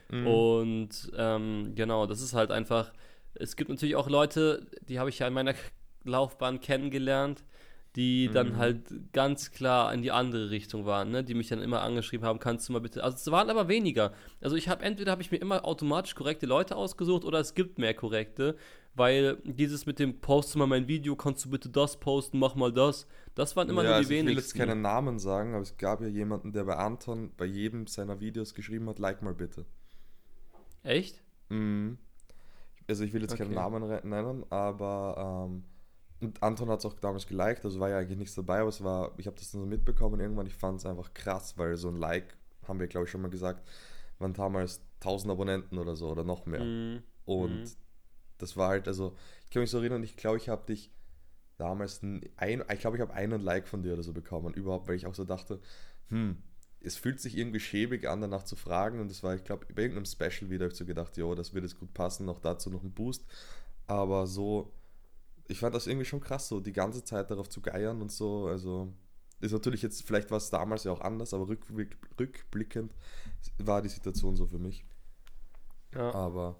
[0.10, 0.28] Mhm.
[0.28, 2.94] Und ähm, genau, das ist halt einfach,
[3.40, 5.54] es gibt natürlich auch Leute, die habe ich ja in meiner
[6.04, 7.44] Laufbahn kennengelernt,
[7.96, 8.58] die dann mhm.
[8.58, 8.78] halt
[9.14, 11.24] ganz klar in die andere Richtung waren, ne?
[11.24, 13.04] die mich dann immer angeschrieben haben, kannst du mal bitte.
[13.04, 14.12] Also es waren aber weniger.
[14.42, 17.80] Also ich habe entweder habe ich mir immer automatisch korrekte Leute ausgesucht oder es gibt
[17.80, 18.58] mehr korrekte
[18.96, 22.72] weil dieses mit dem post mal mein Video, kannst du bitte das posten, mach mal
[22.72, 24.30] das, das waren immer ja, nur die also wenigsten.
[24.30, 27.46] Ich will jetzt keinen Namen sagen, aber es gab ja jemanden, der bei Anton bei
[27.46, 29.66] jedem seiner Videos geschrieben hat, like mal bitte.
[30.84, 31.22] Echt?
[31.50, 31.98] Mhm.
[32.88, 33.44] Also ich will jetzt okay.
[33.44, 35.64] keinen Namen nennen, aber ähm,
[36.22, 38.84] und Anton hat es auch damals geliked, also war ja eigentlich nichts dabei, aber es
[38.84, 41.90] war, ich habe das dann so mitbekommen irgendwann, ich fand es einfach krass, weil so
[41.90, 43.68] ein Like, haben wir glaube ich schon mal gesagt,
[44.20, 46.64] waren damals 1000 Abonnenten oder so oder noch mehr.
[46.64, 47.04] Mhm.
[47.26, 47.72] Und mhm.
[48.38, 50.92] das war halt, also ich kann mich so erinnern, ich glaube, ich habe dich
[51.58, 52.22] damals, ein,
[52.72, 55.16] ich glaube, ich habe einen Like von dir oder so bekommen, überhaupt, weil ich auch
[55.16, 55.60] so dachte,
[56.10, 56.38] hm,
[56.86, 59.00] es fühlt sich irgendwie schäbig an, danach zu fragen.
[59.00, 61.54] Und das war, ich glaube, bei irgendeinem Special wieder habe ich so gedacht, jo, das
[61.54, 63.26] wird jetzt gut passen, noch dazu noch ein Boost.
[63.88, 64.72] Aber so,
[65.48, 68.48] ich fand das irgendwie schon krass, so die ganze Zeit darauf zu geiern und so.
[68.48, 68.94] Also
[69.42, 72.94] ist natürlich jetzt, vielleicht war es damals ja auch anders, aber rückblick, rückblickend
[73.58, 74.86] war die Situation so für mich.
[75.94, 76.14] Ja.
[76.14, 76.60] Aber,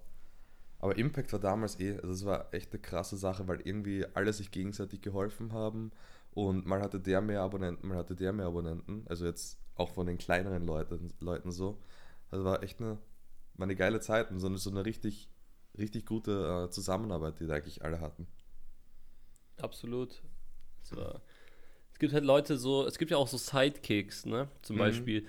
[0.78, 4.32] aber Impact war damals eh, also es war echt eine krasse Sache, weil irgendwie alle
[4.32, 5.92] sich gegenseitig geholfen haben
[6.36, 9.06] und mal hatte der mehr Abonnenten, mal hatte der mehr Abonnenten.
[9.08, 11.80] Also jetzt auch von den kleineren Leuten, Leuten so.
[12.30, 12.98] Also war echt eine,
[13.54, 15.30] war eine geile Zeit und so eine, so eine richtig,
[15.78, 18.26] richtig gute äh, Zusammenarbeit, die da eigentlich alle hatten.
[19.62, 20.22] Absolut.
[20.82, 21.22] Es, war,
[21.94, 24.50] es gibt halt Leute so, es gibt ja auch so Sidekicks, ne?
[24.60, 24.80] Zum mhm.
[24.80, 25.26] Beispiel.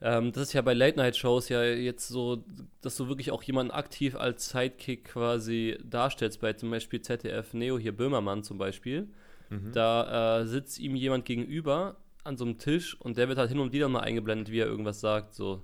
[0.00, 2.44] Ähm, das ist ja bei Late-Night-Shows ja jetzt so,
[2.80, 7.78] dass du wirklich auch jemanden aktiv als Sidekick quasi darstellst, bei zum Beispiel ZDF Neo,
[7.78, 9.08] hier Böhmermann zum Beispiel.
[9.50, 9.72] Mhm.
[9.72, 13.60] Da äh, sitzt ihm jemand gegenüber an so einem Tisch und der wird halt hin
[13.60, 15.34] und wieder mal eingeblendet, wie er irgendwas sagt.
[15.34, 15.62] So.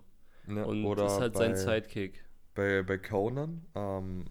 [0.49, 2.25] Ja, und das ist halt bei, sein Sidekick.
[2.55, 4.25] Bei, bei Conan, ähm,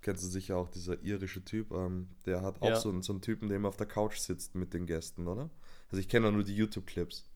[0.00, 2.76] kennst du sicher auch, dieser irische Typ, ähm, der hat auch ja.
[2.76, 5.50] so, so einen Typen, der immer auf der Couch sitzt mit den Gästen, oder?
[5.90, 7.28] Also ich kenne nur die YouTube-Clips.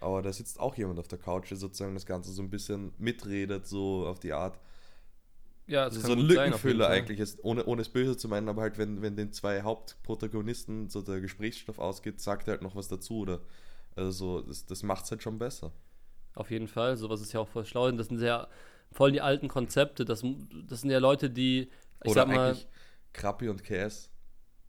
[0.00, 2.92] Aber da sitzt auch jemand auf der Couch, der sozusagen das Ganze so ein bisschen
[2.98, 4.58] mitredet, so auf die Art.
[5.70, 8.48] Ja, das also so ein Lückenfüller sein, eigentlich ist, ohne, ohne es böse zu meinen,
[8.48, 12.74] aber halt, wenn, wenn den zwei Hauptprotagonisten so der Gesprächsstoff ausgeht, sagt er halt noch
[12.74, 13.40] was dazu oder
[13.94, 15.72] also das, das macht es halt schon besser.
[16.34, 17.86] Auf jeden Fall, sowas ist ja auch voll schlau.
[17.86, 18.48] Und das sind sehr
[18.90, 20.04] voll die alten Konzepte.
[20.04, 20.24] Das,
[20.66, 21.70] das sind ja Leute, die.
[22.02, 22.56] Ich oder sag mal,
[23.12, 24.10] Krappi und KS.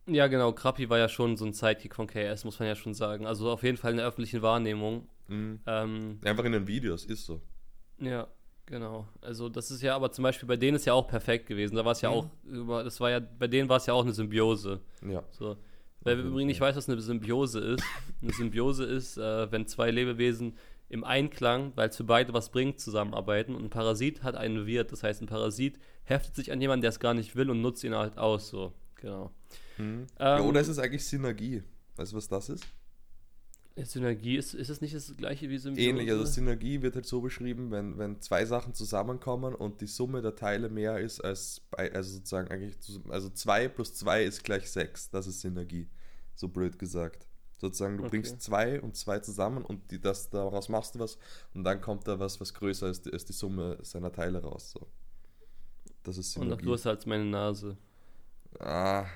[0.06, 0.52] Ja, genau.
[0.52, 3.26] Krappi war ja schon so ein Sidekick von KS, muss man ja schon sagen.
[3.26, 5.08] Also auf jeden Fall in der öffentlichen Wahrnehmung.
[5.26, 5.60] Mhm.
[5.66, 7.40] Ähm, Einfach in den Videos, ist so.
[7.98, 8.28] Ja,
[8.66, 9.08] Genau.
[9.20, 11.76] Also das ist ja aber zum Beispiel bei denen ist ja auch perfekt gewesen.
[11.76, 12.70] Da war es ja mhm.
[12.70, 14.80] auch, das war ja, bei denen war es ja auch eine Symbiose.
[15.06, 15.22] Ja.
[15.30, 15.56] So.
[16.04, 17.84] Wer übrigens nicht weiß, was eine Symbiose ist,
[18.22, 20.56] eine Symbiose ist, äh, wenn zwei Lebewesen
[20.88, 24.92] im Einklang, weil es für beide was bringt, zusammenarbeiten und ein Parasit hat einen Wirt.
[24.92, 27.84] Das heißt, ein Parasit heftet sich an jemanden, der es gar nicht will und nutzt
[27.84, 28.48] ihn halt aus.
[28.48, 29.30] So, genau.
[29.78, 30.06] Mhm.
[30.18, 31.62] Ähm, ja, oder ist es eigentlich Synergie?
[31.96, 32.66] Weißt du, was das ist?
[33.76, 35.88] Synergie ist, ist es nicht das gleiche wie Symbiose?
[35.88, 40.20] Ähnlich, also Synergie wird halt so beschrieben, wenn, wenn zwei Sachen zusammenkommen und die Summe
[40.20, 42.76] der Teile mehr ist als bei, also sozusagen eigentlich,
[43.08, 45.88] also 2 plus 2 ist gleich 6, das ist Synergie,
[46.34, 47.26] so blöd gesagt.
[47.58, 48.10] Sozusagen, du okay.
[48.10, 51.16] bringst zwei und zwei zusammen und die, das, daraus machst du was
[51.54, 54.72] und dann kommt da was, was größer ist, ist die Summe seiner Teile raus.
[54.72, 54.88] So.
[56.02, 56.52] Das ist Synergie.
[56.52, 57.76] Und noch größer als meine Nase.
[58.58, 59.06] Ah,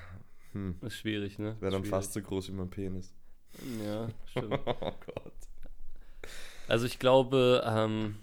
[0.53, 0.77] hm.
[0.79, 1.57] Das ist schwierig, ne?
[1.59, 3.13] Wäre dann fast so groß wie mein Penis.
[3.83, 4.59] Ja, stimmt.
[4.65, 4.73] oh
[5.05, 5.33] Gott.
[6.67, 8.15] Also ich glaube, ähm,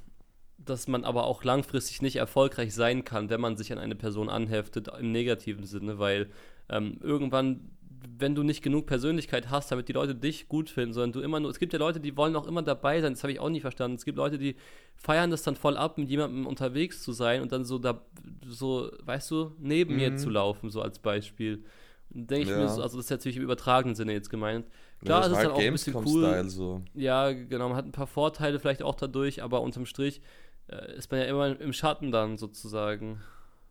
[0.59, 4.29] dass man aber auch langfristig nicht erfolgreich sein kann, wenn man sich an eine Person
[4.29, 6.31] anheftet, im negativen Sinne, weil
[6.69, 7.71] ähm, irgendwann,
[8.19, 11.41] wenn du nicht genug Persönlichkeit hast, damit die Leute dich gut finden, sondern du immer
[11.41, 13.49] nur, es gibt ja Leute, die wollen auch immer dabei sein, das habe ich auch
[13.49, 13.97] nicht verstanden.
[13.97, 14.57] Es gibt Leute, die
[14.97, 18.03] feiern das dann voll ab, mit jemandem unterwegs zu sein und dann so da,
[18.47, 20.01] so, weißt du, neben mhm.
[20.01, 21.65] mir zu laufen, so als Beispiel.
[22.11, 22.59] Denke ich ja.
[22.59, 24.67] mir so, also das ist natürlich im übertragenen Sinne jetzt gemeint.
[25.01, 26.49] Klar, ja, das ist halt auch ein bisschen cool.
[26.49, 26.83] So.
[26.95, 30.23] Ja, genau, man hat ein paar Vorteile vielleicht auch dadurch, aber unterm Strich
[30.69, 33.21] äh, ist man ja immer im Schatten dann sozusagen.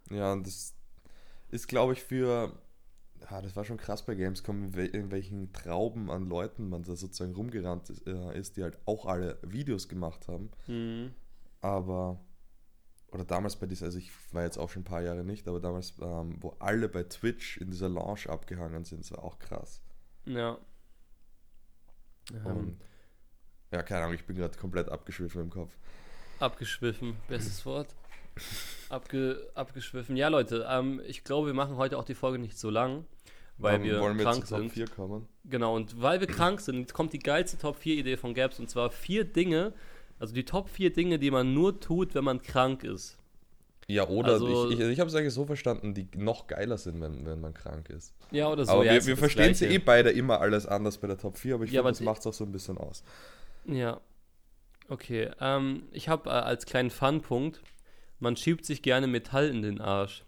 [0.09, 0.75] Ja, und das
[1.49, 2.53] ist, glaube ich, für.
[3.31, 7.33] Ja, das war schon krass bei Gamescom, in welchen Trauben an Leuten man da sozusagen
[7.33, 10.51] rumgerannt ist, äh, ist die halt auch alle Videos gemacht haben.
[10.67, 11.13] Mhm.
[11.61, 12.19] Aber
[13.13, 15.59] oder damals bei dieser, also ich war jetzt auch schon ein paar Jahre nicht, aber
[15.59, 19.81] damals, ähm, wo alle bei Twitch in dieser Lounge abgehangen sind, das war auch krass.
[20.25, 20.57] Ja.
[22.31, 22.77] Und,
[23.71, 25.71] ja, keine Ahnung, ich bin gerade komplett abgeschwiffen im Kopf.
[26.39, 27.95] Abgeschwiffen, bestes Wort.
[28.89, 30.15] Abge, abgeschwiffen.
[30.15, 33.05] Ja, Leute, ähm, ich glaube, wir machen heute auch die Folge nicht so lang,
[33.57, 34.67] weil um, wir, wollen wir krank sind.
[34.67, 35.27] Top 4 kommen?
[35.45, 38.69] Genau, und weil wir krank sind, kommt die geilste Top 4 Idee von Gaps und
[38.69, 39.73] zwar vier Dinge,
[40.19, 43.17] also die Top 4 Dinge, die man nur tut, wenn man krank ist.
[43.87, 47.01] Ja, oder also, ich, ich, ich habe es eigentlich so verstanden, die noch geiler sind,
[47.01, 48.13] wenn, wenn man krank ist.
[48.31, 48.71] Ja, oder so.
[48.71, 51.37] Aber ja, wir, wir verstehen es ja eh beide immer alles anders bei der Top
[51.37, 53.03] 4, aber ich ja, finde, das macht es auch so ein bisschen aus.
[53.65, 53.99] Ja.
[54.89, 55.31] Okay.
[55.39, 57.61] Ähm, ich habe äh, als kleinen Fun-Punkt,
[58.19, 60.23] man schiebt sich gerne Metall in den Arsch.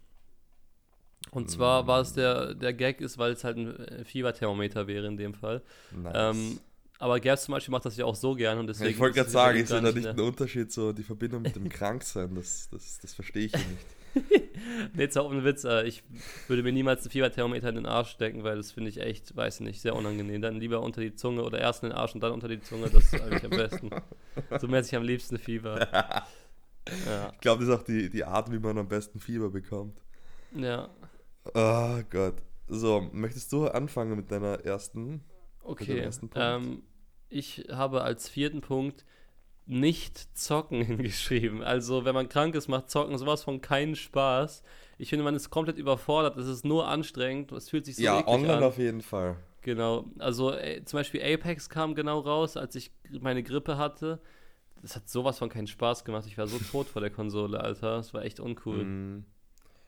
[1.31, 1.87] Und zwar mm.
[1.87, 5.33] war es der, der Gag ist, weil es halt ein äh, Fieberthermometer wäre in dem
[5.33, 5.61] Fall.
[5.91, 6.13] Nice.
[6.15, 6.59] Ähm,
[6.99, 8.91] aber Gerd zum Beispiel macht das ja auch so gern und deswegen.
[8.91, 11.69] ich wollte gerade sagen, ist ja da nicht ein Unterschied, so die Verbindung mit dem
[11.69, 13.85] Kranksein, das, das, das verstehe ich ja nicht.
[14.93, 15.63] nee, jetzt auch ohne Witz.
[15.65, 16.03] Äh, ich
[16.47, 19.59] würde mir niemals ein Fieberthermometer in den Arsch stecken, weil das finde ich echt, weiß
[19.59, 20.41] nicht, sehr unangenehm.
[20.41, 22.89] Dann lieber unter die Zunge oder erst in den Arsch und dann unter die Zunge.
[22.89, 23.89] Das ist eigentlich am besten.
[24.59, 25.87] So messe ich am liebsten Fieber.
[27.05, 27.31] Ja.
[27.33, 29.97] Ich glaube, das ist auch die, die Art, wie man am besten Fieber bekommt.
[30.53, 30.89] Ja.
[31.53, 32.35] Oh Gott.
[32.67, 35.23] So, möchtest du anfangen mit deiner ersten?
[35.65, 36.09] Okay.
[36.35, 36.83] Ähm,
[37.29, 39.05] ich habe als vierten Punkt
[39.65, 41.63] nicht zocken hingeschrieben.
[41.63, 44.63] Also, wenn man krank ist, macht zocken sowas von keinen Spaß.
[44.97, 46.37] Ich finde, man ist komplett überfordert.
[46.37, 47.51] Es ist nur anstrengend.
[47.51, 48.63] Es fühlt sich so Ja, online an.
[48.63, 49.37] auf jeden Fall.
[49.61, 50.05] Genau.
[50.19, 54.21] Also, äh, zum Beispiel Apex kam genau raus, als ich meine Grippe hatte.
[54.81, 56.25] Das hat sowas von keinen Spaß gemacht.
[56.27, 57.97] Ich war so tot vor der Konsole, Alter.
[57.97, 58.85] Das war echt uncool.
[58.85, 59.25] Mm.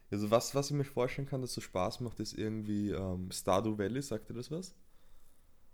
[0.10, 3.78] Also, was, was ich mir vorstellen kann, dass so Spaß macht, ist irgendwie ähm, Stardew
[3.78, 4.02] Valley.
[4.02, 4.74] Sagt dir das was?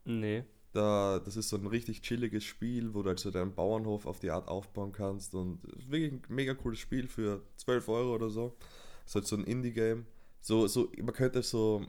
[0.06, 0.44] Nee.
[0.72, 4.20] Da, das ist so ein richtig chilliges Spiel, wo du halt so deinen Bauernhof auf
[4.20, 5.36] die Art aufbauen kannst.
[5.36, 8.56] Und wirklich ein mega cooles Spiel für 12 Euro oder so.
[9.04, 10.06] Das ist halt so ein Indie-Game.
[10.42, 11.86] So, so, man könnte so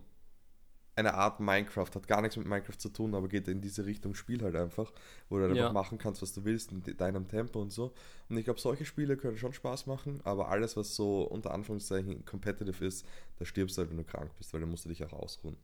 [0.97, 4.15] eine Art Minecraft, hat gar nichts mit Minecraft zu tun, aber geht in diese Richtung
[4.15, 4.93] Spiel halt einfach,
[5.29, 5.65] wo du halt ja.
[5.65, 7.93] einfach machen kannst, was du willst, in deinem Tempo und so.
[8.29, 12.25] Und ich glaube, solche Spiele können schon Spaß machen, aber alles, was so unter Anführungszeichen
[12.25, 13.05] competitive ist,
[13.39, 15.57] da stirbst du halt, wenn du krank bist, weil dann musst du dich auch ausruhen.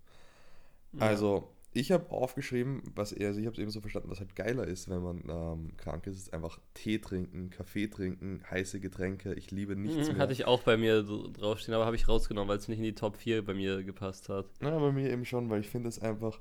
[0.92, 1.02] Ja.
[1.02, 4.34] Also, ich habe aufgeschrieben, was er, also ich habe es eben so verstanden, was halt
[4.34, 9.34] geiler ist, wenn man ähm, krank ist, ist einfach Tee trinken, Kaffee trinken, heiße Getränke.
[9.34, 10.22] Ich liebe nichts mhm, mehr.
[10.22, 12.94] Hatte ich auch bei mir draufstehen, aber habe ich rausgenommen, weil es nicht in die
[12.94, 14.46] Top 4 bei mir gepasst hat.
[14.60, 16.40] Ja, bei mir eben schon, weil ich finde es einfach,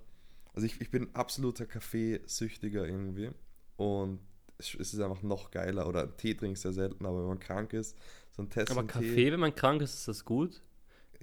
[0.54, 3.30] also ich, ich bin absoluter Kaffeesüchtiger irgendwie
[3.78, 4.20] und
[4.58, 5.88] es ist einfach noch geiler.
[5.88, 7.96] Oder Tee trinke ich sehr selten, aber wenn man krank ist,
[8.32, 8.72] so ein Test.
[8.72, 10.64] Aber Kaffee, Tee, wenn man krank ist, ist das gut?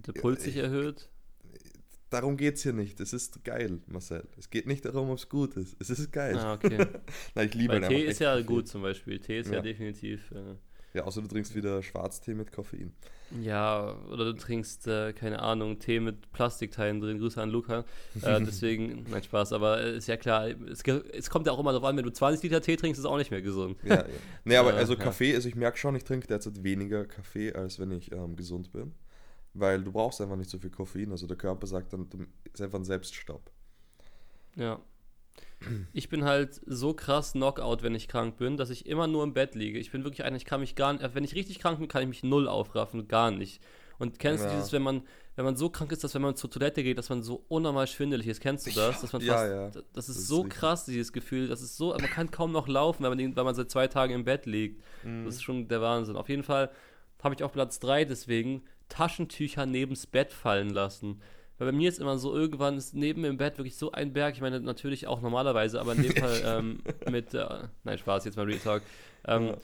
[0.06, 1.08] Der Puls sich erhöht?
[2.10, 3.00] Darum geht es hier nicht.
[3.00, 4.26] Es ist geil, Marcel.
[4.38, 5.76] Es geht nicht darum, ob es gut ist.
[5.78, 6.36] Es ist geil.
[6.36, 6.86] Ah, okay.
[7.34, 9.18] Nein, ich liebe Weil Tee ist ja gut zum Beispiel.
[9.18, 10.30] Tee ist ja, ja definitiv.
[10.30, 10.56] Äh,
[10.94, 12.94] ja, außer du trinkst wieder Schwarztee mit Koffein.
[13.42, 17.18] Ja, oder du trinkst, äh, keine Ahnung, Tee mit Plastikteilen drin.
[17.18, 17.84] Grüße an Luca.
[18.22, 21.72] Äh, deswegen, mein Spaß, aber äh, ist ja klar, es, es, kommt ja auch immer
[21.72, 23.76] darauf an, wenn du 20 Liter Tee trinkst, ist es auch nicht mehr gesund.
[23.84, 24.04] Ja, ja.
[24.44, 27.90] Nee, aber also Kaffee, also ich merke schon, ich trinke derzeit weniger Kaffee, als wenn
[27.90, 28.94] ich ähm, gesund bin
[29.58, 31.10] weil du brauchst einfach nicht so viel Koffein.
[31.10, 32.08] Also der Körper sagt dann,
[32.52, 33.50] ist einfach ein Selbststopp.
[34.54, 34.80] Ja.
[35.92, 39.32] Ich bin halt so krass Knockout, wenn ich krank bin, dass ich immer nur im
[39.32, 39.78] Bett liege.
[39.78, 42.02] Ich bin wirklich einer, ich kann mich gar nicht, wenn ich richtig krank bin, kann
[42.02, 43.62] ich mich null aufraffen, gar nicht.
[43.98, 44.50] Und kennst ja.
[44.50, 45.02] du dieses, wenn man,
[45.34, 47.86] wenn man so krank ist, dass wenn man zur Toilette geht, dass man so unnormal
[47.86, 48.40] schwindelig ist?
[48.40, 49.00] Kennst du das?
[49.00, 49.66] Dass man fast, ja, ja.
[49.68, 50.58] Das, ist das ist so richtig.
[50.58, 51.48] krass, dieses Gefühl.
[51.48, 54.12] Das ist so, man kann kaum noch laufen, wenn man, wenn man seit zwei Tagen
[54.12, 54.82] im Bett liegt.
[55.02, 55.24] Mhm.
[55.24, 56.16] Das ist schon der Wahnsinn.
[56.16, 56.70] Auf jeden Fall
[57.22, 61.20] habe ich auf Platz 3 deswegen Taschentücher neben's Bett fallen lassen.
[61.58, 64.34] Weil bei mir ist immer so, irgendwann ist neben dem Bett wirklich so ein Berg,
[64.34, 67.46] ich meine natürlich auch normalerweise, aber in dem Fall ähm, mit, äh,
[67.84, 68.82] nein, Spaß, jetzt mal Real Talk.
[69.26, 69.56] Ähm, ja.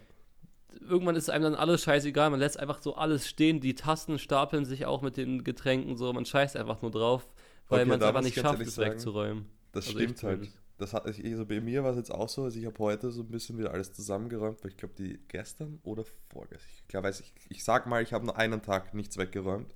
[0.89, 4.65] Irgendwann ist einem dann alles scheißegal, man lässt einfach so alles stehen, die Tasten stapeln
[4.65, 7.29] sich auch mit den Getränken so, man scheißt einfach nur drauf,
[7.69, 9.47] weil okay, man es einfach nicht schafft, es wegzuräumen.
[9.73, 10.49] Das also stimmt halt.
[10.83, 13.23] Das hat, also bei mir war es jetzt auch so, also ich habe heute so
[13.23, 17.33] ein bisschen wieder alles zusammengeräumt, weil ich glaube, die gestern oder vorgestern, ich glaube, ich,
[17.51, 19.73] ich sag mal, ich habe nur einen Tag nichts weggeräumt.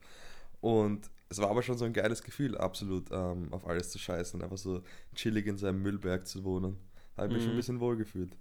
[0.61, 4.43] Und es war aber schon so ein geiles Gefühl, absolut ähm, auf alles zu scheißen,
[4.43, 4.83] einfach so
[5.15, 6.77] chillig in seinem Müllberg zu wohnen.
[7.15, 7.37] Da habe ich mhm.
[7.37, 7.59] mich schon ein mhm.
[7.59, 8.37] bisschen wohlgefühlt.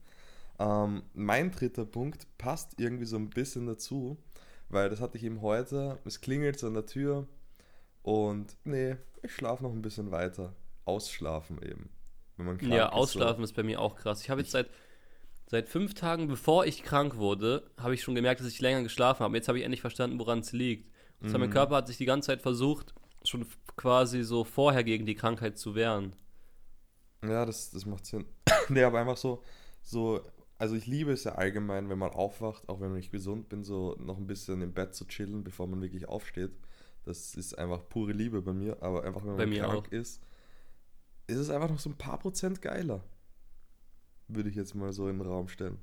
[0.57, 4.17] Ähm, mein dritter Punkt passt irgendwie so ein bisschen dazu,
[4.69, 5.99] weil das hatte ich eben heute.
[6.03, 7.27] Es klingelt so an der Tür
[8.01, 10.55] und nee, ich schlafe noch ein bisschen weiter.
[10.85, 11.91] Ausschlafen eben
[12.37, 12.93] wenn man krank ja, ist.
[12.93, 13.43] Ausschlafen so.
[13.43, 14.21] ist bei mir auch krass.
[14.21, 14.69] Ich habe jetzt seit,
[15.47, 19.23] seit fünf Tagen, bevor ich krank wurde, habe ich schon gemerkt, dass ich länger geschlafen
[19.23, 19.35] habe.
[19.35, 20.91] Jetzt habe ich endlich verstanden, woran es liegt.
[21.21, 21.39] Und mhm.
[21.39, 22.93] mein Körper hat sich die ganze Zeit versucht,
[23.23, 23.45] schon
[23.77, 26.15] quasi so vorher gegen die Krankheit zu wehren.
[27.23, 28.25] Ja, das, das macht Sinn.
[28.69, 29.41] nee, aber einfach so,
[29.81, 30.21] so,
[30.57, 33.95] also ich liebe es ja allgemein, wenn man aufwacht, auch wenn ich gesund bin, so
[33.99, 36.51] noch ein bisschen im Bett zu chillen, bevor man wirklich aufsteht.
[37.03, 39.91] Das ist einfach pure Liebe bei mir, aber einfach wenn man krank auch.
[39.91, 40.21] ist,
[41.27, 43.03] ist es einfach noch so ein paar Prozent geiler.
[44.27, 45.77] Würde ich jetzt mal so in den Raum stellen.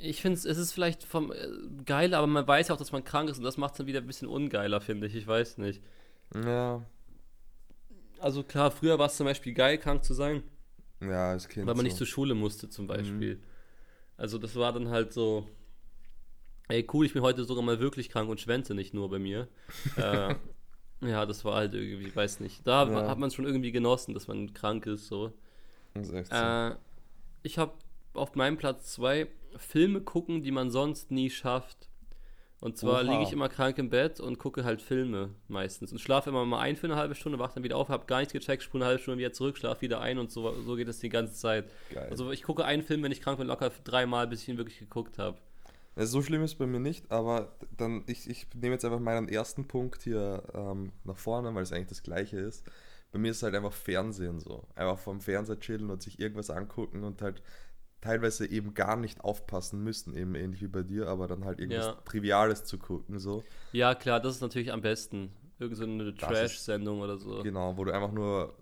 [0.00, 1.48] Ich finde es, ist vielleicht vom äh,
[1.84, 4.00] geiler, aber man weiß auch, dass man krank ist und das macht es dann wieder
[4.00, 5.14] ein bisschen ungeiler, finde ich.
[5.14, 5.82] Ich weiß nicht.
[6.34, 6.84] Ja.
[8.18, 10.42] Also klar, früher war es zum Beispiel geil, krank zu sein.
[11.00, 11.66] Ja, als Kind.
[11.66, 11.88] Weil man so.
[11.88, 13.36] nicht zur Schule musste, zum Beispiel.
[13.36, 13.42] Mhm.
[14.16, 15.48] Also das war dann halt so,
[16.68, 19.48] ey cool, ich bin heute sogar mal wirklich krank und schwänze nicht nur bei mir.
[19.96, 20.34] äh,
[21.00, 22.66] ja, das war halt irgendwie, ich weiß nicht.
[22.66, 23.08] Da ja.
[23.08, 25.08] hat man es schon irgendwie genossen, dass man krank ist.
[25.08, 25.32] So.
[25.94, 26.30] Das.
[26.30, 26.76] Äh,
[27.42, 27.72] ich habe
[28.14, 29.26] auf meinem Platz zwei
[29.56, 31.88] Filme gucken, die man sonst nie schafft.
[32.60, 35.92] Und zwar liege ich immer krank im Bett und gucke halt Filme meistens.
[35.92, 38.20] Und schlafe immer mal ein für eine halbe Stunde, wache dann wieder auf, habe gar
[38.20, 40.88] nichts gecheckt, spule eine halbe Stunde wieder zurück, schlafe wieder ein und so, so geht
[40.88, 41.66] es die ganze Zeit.
[41.92, 42.08] Geil.
[42.10, 44.78] Also ich gucke einen Film, wenn ich krank bin, locker dreimal, bis ich ihn wirklich
[44.78, 45.36] geguckt habe.
[45.96, 49.28] So schlimm ist es bei mir nicht, aber dann, ich, ich nehme jetzt einfach meinen
[49.28, 52.64] ersten Punkt hier ähm, nach vorne, weil es eigentlich das gleiche ist.
[53.12, 54.66] Bei mir ist es halt einfach Fernsehen so.
[54.74, 57.42] Einfach vom Fernseher chillen und sich irgendwas angucken und halt
[58.00, 61.86] teilweise eben gar nicht aufpassen müssen, eben ähnlich wie bei dir, aber dann halt irgendwas
[61.86, 61.92] ja.
[62.04, 63.18] Triviales zu gucken.
[63.18, 63.44] so.
[63.72, 65.32] Ja, klar, das ist natürlich am besten.
[65.60, 67.42] Irgend so eine Trash-Sendung oder so.
[67.42, 68.58] Genau, wo du einfach nur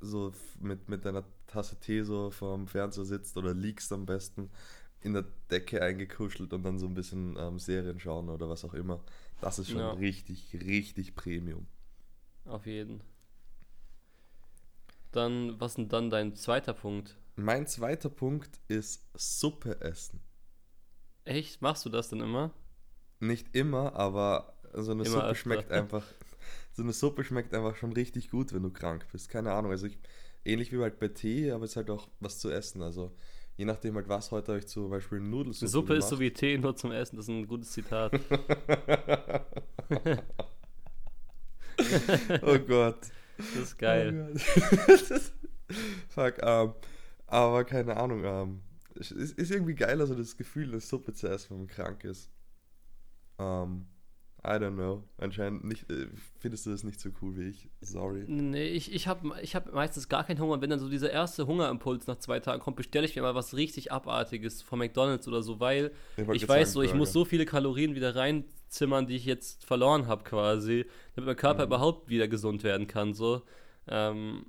[0.00, 4.50] so mit, mit deiner Tasse Tee so vorm Fernseher sitzt oder liegst am besten
[5.04, 8.74] in der Decke eingekuschelt und dann so ein bisschen ähm, Serien schauen oder was auch
[8.74, 9.04] immer.
[9.40, 9.92] Das ist schon ja.
[9.92, 11.66] richtig, richtig Premium.
[12.46, 13.02] Auf jeden.
[15.12, 17.16] Dann, was ist dann dein zweiter Punkt?
[17.36, 20.20] Mein zweiter Punkt ist Suppe essen.
[21.24, 21.60] Echt?
[21.60, 22.52] Machst du das denn immer?
[23.20, 25.34] Nicht immer, aber so eine immer Suppe öfter.
[25.34, 26.04] schmeckt einfach.
[26.72, 29.28] So eine Suppe schmeckt einfach schon richtig gut, wenn du krank bist.
[29.28, 29.70] Keine Ahnung.
[29.70, 29.98] Also ich,
[30.44, 32.82] ähnlich wie halt bei Tee, aber es ist halt auch was zu essen.
[32.82, 33.14] Also
[33.56, 36.04] je nachdem halt was, heute ich zum Beispiel Nudelsuppe Suppe gemacht.
[36.04, 38.12] ist so wie Tee, nur zum Essen, das ist ein gutes Zitat.
[42.42, 42.98] oh Gott.
[43.36, 44.34] Das ist geil.
[44.34, 44.38] Oh
[46.08, 46.74] Fuck, ähm,
[47.26, 48.60] aber keine Ahnung, ähm,
[48.94, 52.04] es ist, ist irgendwie geil, also das Gefühl, eine Suppe zu essen, wenn man krank
[52.04, 52.30] ist.
[53.38, 53.86] Ähm,
[54.46, 55.02] I don't know.
[55.16, 56.06] Anscheinend nicht, äh,
[56.38, 57.70] findest du das nicht so cool wie ich.
[57.80, 58.24] Sorry.
[58.26, 60.60] Nee, ich, ich habe ich hab meistens gar keinen Hunger.
[60.60, 63.56] Wenn dann so dieser erste Hungerimpuls nach zwei Tagen kommt, bestelle ich mir mal was
[63.56, 67.46] richtig Abartiges von McDonalds oder so, weil ich, ich weiß so, ich muss so viele
[67.46, 70.84] Kalorien wieder reinzimmern, die ich jetzt verloren habe quasi,
[71.14, 71.68] damit mein Körper mhm.
[71.68, 73.14] überhaupt wieder gesund werden kann.
[73.14, 73.42] So.
[73.88, 74.44] Ähm,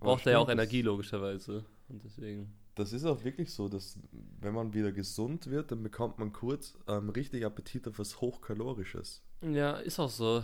[0.00, 1.64] braucht er ja auch Energie, logischerweise.
[1.88, 3.98] Und deswegen das ist auch wirklich so, dass
[4.40, 9.22] wenn man wieder gesund wird, dann bekommt man kurz ähm, richtig Appetit auf was Hochkalorisches.
[9.42, 10.42] Ja, ist auch so.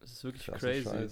[0.00, 1.08] Das ist wirklich Klasse crazy.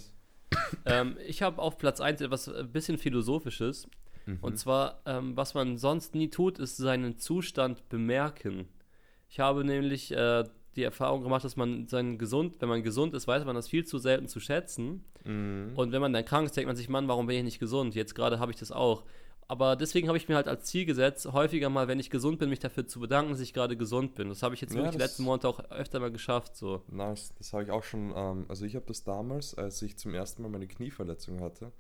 [0.84, 3.88] ähm, ich habe auf Platz 1 etwas ein äh, bisschen Philosophisches.
[4.26, 4.38] Mhm.
[4.40, 8.68] Und zwar, ähm, was man sonst nie tut, ist seinen Zustand bemerken.
[9.28, 10.44] Ich habe nämlich äh,
[10.76, 13.84] die Erfahrung gemacht, dass man seinen gesund, wenn man gesund ist, weiß man das viel
[13.84, 15.04] zu selten zu schätzen.
[15.24, 15.72] Mhm.
[15.76, 17.94] Und wenn man dann krank ist, denkt man sich, Mann, warum bin ich nicht gesund?
[17.94, 19.04] Jetzt gerade habe ich das auch.
[19.50, 22.50] Aber deswegen habe ich mir halt als Ziel gesetzt, häufiger mal, wenn ich gesund bin,
[22.50, 24.28] mich dafür zu bedanken, dass ich gerade gesund bin.
[24.28, 26.54] Das habe ich jetzt ja, wirklich die letzten Monate auch öfter mal geschafft.
[26.54, 26.84] So.
[26.86, 28.12] Nice, das habe ich auch schon.
[28.14, 31.72] Ähm, also ich habe das damals, als ich zum ersten Mal meine Knieverletzung hatte.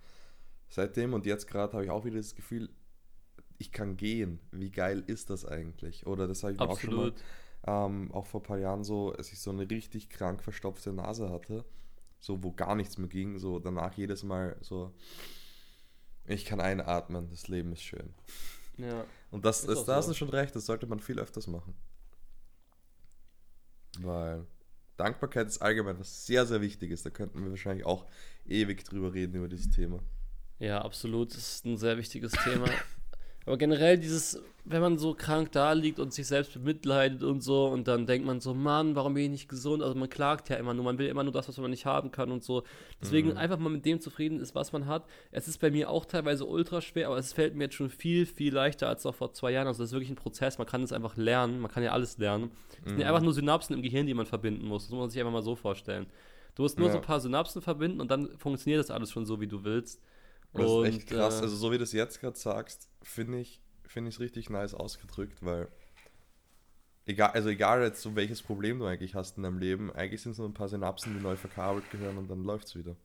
[0.68, 2.70] Seitdem und jetzt gerade habe ich auch wieder das Gefühl,
[3.58, 4.40] ich kann gehen.
[4.50, 6.08] Wie geil ist das eigentlich?
[6.08, 7.12] Oder das habe ich auch schon mal,
[7.68, 11.30] ähm, auch vor ein paar Jahren so, als ich so eine richtig krank verstopfte Nase
[11.30, 11.64] hatte,
[12.18, 14.92] so wo gar nichts mehr ging, so danach jedes Mal so
[16.30, 18.14] ich kann einatmen, das Leben ist schön.
[18.78, 19.04] Ja.
[19.30, 20.10] Und das ist, ist da so.
[20.10, 21.74] hast schon recht, das sollte man viel öfters machen.
[24.00, 24.46] Weil
[24.96, 27.02] Dankbarkeit ist allgemein was sehr, sehr Wichtiges.
[27.02, 28.06] Da könnten wir wahrscheinlich auch
[28.46, 30.00] ewig drüber reden, über dieses Thema.
[30.58, 31.34] Ja, absolut.
[31.34, 32.66] Das ist ein sehr wichtiges Thema.
[33.50, 37.66] Aber generell dieses, wenn man so krank da liegt und sich selbst bemitleidet und so
[37.66, 39.82] und dann denkt man so, Mann, warum bin ich nicht gesund?
[39.82, 42.12] Also man klagt ja immer nur, man will immer nur das, was man nicht haben
[42.12, 42.62] kann und so.
[43.02, 43.38] Deswegen mhm.
[43.38, 45.04] einfach mal mit dem zufrieden ist, was man hat.
[45.32, 48.24] Es ist bei mir auch teilweise ultra schwer, aber es fällt mir jetzt schon viel,
[48.24, 49.66] viel leichter als noch vor zwei Jahren.
[49.66, 52.18] Also das ist wirklich ein Prozess, man kann es einfach lernen, man kann ja alles
[52.18, 52.52] lernen.
[52.70, 52.88] Es mhm.
[52.90, 54.84] sind ja einfach nur Synapsen im Gehirn, die man verbinden muss.
[54.84, 56.06] Das muss man sich einfach mal so vorstellen.
[56.54, 56.92] Du musst nur ja.
[56.92, 60.00] so ein paar Synapsen verbinden und dann funktioniert das alles schon so, wie du willst.
[60.52, 61.40] Das und, ist echt krass.
[61.40, 64.50] Äh, also so wie du es jetzt gerade sagst, finde ich finde ich es richtig
[64.50, 65.68] nice ausgedrückt, weil
[67.06, 70.32] egal, also egal jetzt so welches Problem du eigentlich hast in deinem Leben, eigentlich sind
[70.32, 72.96] es nur ein paar Synapsen, die neu verkabelt gehören und dann läuft es wieder.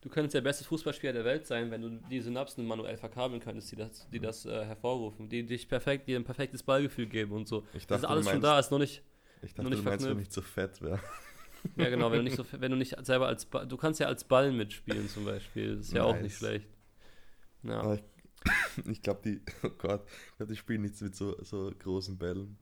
[0.00, 3.72] Du könntest der beste Fußballspieler der Welt sein, wenn du die Synapsen manuell verkabeln könntest,
[3.72, 7.48] die das, die das äh, hervorrufen, die dich perfekt, dir ein perfektes Ballgefühl geben und
[7.48, 7.66] so.
[7.74, 9.02] Ich dachte, das ist alles meinst, schon da, ist noch nicht.
[9.42, 11.00] Ich dachte, nicht du meinst, wenn ich nicht so fett wäre.
[11.76, 14.06] Ja, genau, wenn du nicht so, wenn du nicht selber als ba du kannst ja
[14.06, 16.14] als Ball mitspielen zum Beispiel, das ist ja nice.
[16.14, 16.68] auch nicht schlecht.
[17.64, 17.98] Ja.
[18.88, 22.56] Ich glaube, die, oh Gott, ich glaube, die spielen nichts mit so, so großen Bällen.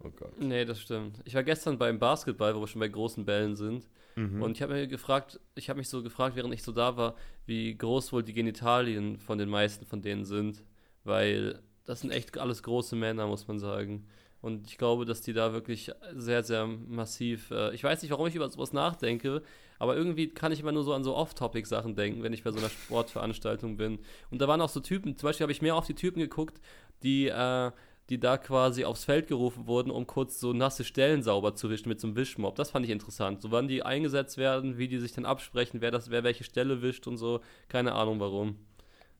[0.00, 0.38] Oh Gott.
[0.38, 1.20] Nee, das stimmt.
[1.24, 3.88] Ich war gestern beim Basketball, wo wir schon bei großen Bällen sind.
[4.16, 4.42] Mhm.
[4.42, 7.14] Und ich habe mir gefragt, ich habe mich so gefragt, während ich so da war,
[7.46, 10.62] wie groß wohl die Genitalien von den meisten von denen sind.
[11.04, 14.06] Weil das sind echt alles große Männer, muss man sagen.
[14.40, 17.50] Und ich glaube, dass die da wirklich sehr, sehr massiv.
[17.50, 19.42] Äh, ich weiß nicht, warum ich über sowas nachdenke,
[19.78, 22.58] aber irgendwie kann ich immer nur so an so Off-Topic-Sachen denken, wenn ich bei so
[22.58, 23.98] einer Sportveranstaltung bin.
[24.30, 26.60] Und da waren auch so Typen, zum Beispiel habe ich mehr auf die Typen geguckt,
[27.02, 27.70] die, äh,
[28.10, 31.88] die da quasi aufs Feld gerufen wurden, um kurz so nasse Stellen sauber zu wischen
[31.88, 32.54] mit so einem Wischmob.
[32.56, 33.40] Das fand ich interessant.
[33.40, 36.82] So wann die eingesetzt werden, wie die sich dann absprechen, wer das, wer welche Stelle
[36.82, 37.40] wischt und so.
[37.68, 38.58] Keine Ahnung warum.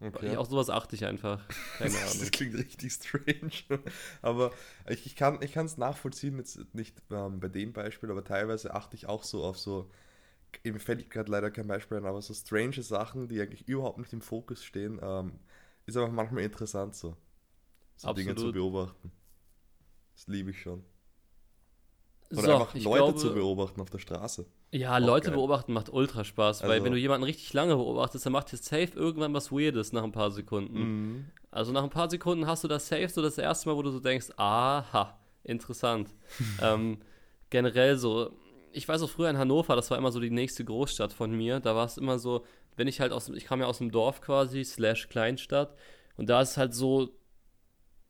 [0.00, 0.36] Okay.
[0.36, 1.40] Auch sowas achte ich einfach.
[1.78, 2.18] Keine Ahnung.
[2.18, 3.80] das klingt richtig strange.
[4.22, 4.52] aber
[4.88, 9.07] ich, ich kann es nachvollziehen, jetzt nicht ähm, bei dem Beispiel, aber teilweise achte ich
[9.07, 9.90] auch so auf so,
[10.64, 14.12] mir fällt gerade leider kein Beispiel ein, aber so strange Sachen, die eigentlich überhaupt nicht
[14.12, 15.38] im Fokus stehen, ähm,
[15.86, 17.16] ist einfach manchmal interessant so.
[17.96, 19.12] So Dinge zu beobachten.
[20.14, 20.84] Das liebe ich schon.
[22.32, 24.46] Oder so, einfach Leute glaube, zu beobachten auf der Straße.
[24.72, 25.36] Ja, Auch Leute geil.
[25.36, 28.57] beobachten macht ultra Spaß, also, weil wenn du jemanden richtig lange beobachtest, dann macht dir
[28.57, 30.78] safe irgendwann was Weirdes nach ein paar Sekunden.
[30.78, 31.24] Mhm.
[31.50, 33.90] Also nach ein paar Sekunden hast du das safe so das erste Mal, wo du
[33.90, 36.09] so denkst, aha, interessant.
[36.62, 36.98] ähm,
[37.50, 38.32] generell so,
[38.75, 41.61] ich weiß auch früher in Hannover, das war immer so die nächste Großstadt von mir,
[41.61, 42.45] da war es immer so,
[42.77, 45.75] wenn ich halt aus, ich kam ja aus dem Dorf quasi, slash Kleinstadt,
[46.16, 47.11] und da ist es halt so,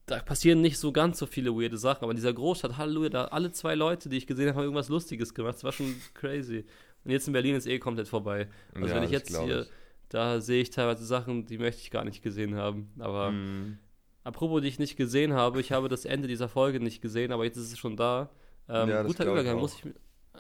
[0.07, 3.25] da passieren nicht so ganz so viele weirde Sachen, aber in dieser Großstadt, Halleluja, da
[3.27, 5.55] alle zwei Leute, die ich gesehen habe, haben irgendwas Lustiges gemacht.
[5.55, 6.65] Das war schon crazy.
[7.05, 8.49] Und jetzt in Berlin ist eh komplett vorbei.
[8.75, 9.69] Also ja, wenn ich jetzt hier, ich.
[10.09, 12.93] da sehe ich teilweise Sachen, die möchte ich gar nicht gesehen haben.
[12.99, 13.79] Aber mm.
[14.25, 17.45] apropos, die ich nicht gesehen habe, ich habe das Ende dieser Folge nicht gesehen, aber
[17.45, 18.31] jetzt ist es schon da.
[18.69, 19.93] Ähm, ja, guter Übergang, muss ich.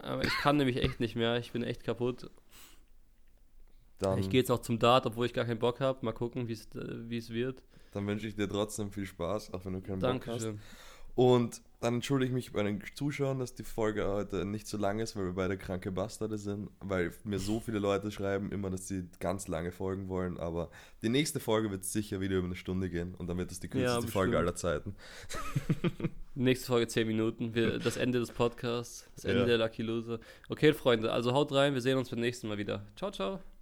[0.03, 1.39] Aber ich kann nämlich echt nicht mehr.
[1.39, 2.31] Ich bin echt kaputt.
[3.99, 6.05] Dann ich gehe jetzt auch zum Dart, obwohl ich gar keinen Bock habe.
[6.05, 7.63] Mal gucken, wie es wird.
[7.93, 10.57] Dann wünsche ich dir trotzdem viel Spaß, auch wenn du keinen Dankeschön.
[10.57, 11.17] Bock hast.
[11.17, 15.01] Und dann entschuldige ich mich bei den Zuschauern, dass die Folge heute nicht so lang
[15.01, 18.89] ist, weil wir beide kranke Bastarde sind, weil mir so viele Leute schreiben immer, dass
[18.89, 20.71] sie ganz lange Folgen wollen, aber
[21.03, 23.69] die nächste Folge wird sicher wieder über eine Stunde gehen und dann wird es die
[23.69, 24.95] kürzeste ja, Folge aller Zeiten.
[26.35, 29.47] Nächste Folge 10 Minuten, wir, das Ende des Podcasts, das Ende ja.
[29.47, 30.21] der Lucky Loser.
[30.49, 32.87] Okay, Freunde, also haut rein, wir sehen uns beim nächsten Mal wieder.
[32.97, 33.54] Ciao, ciao.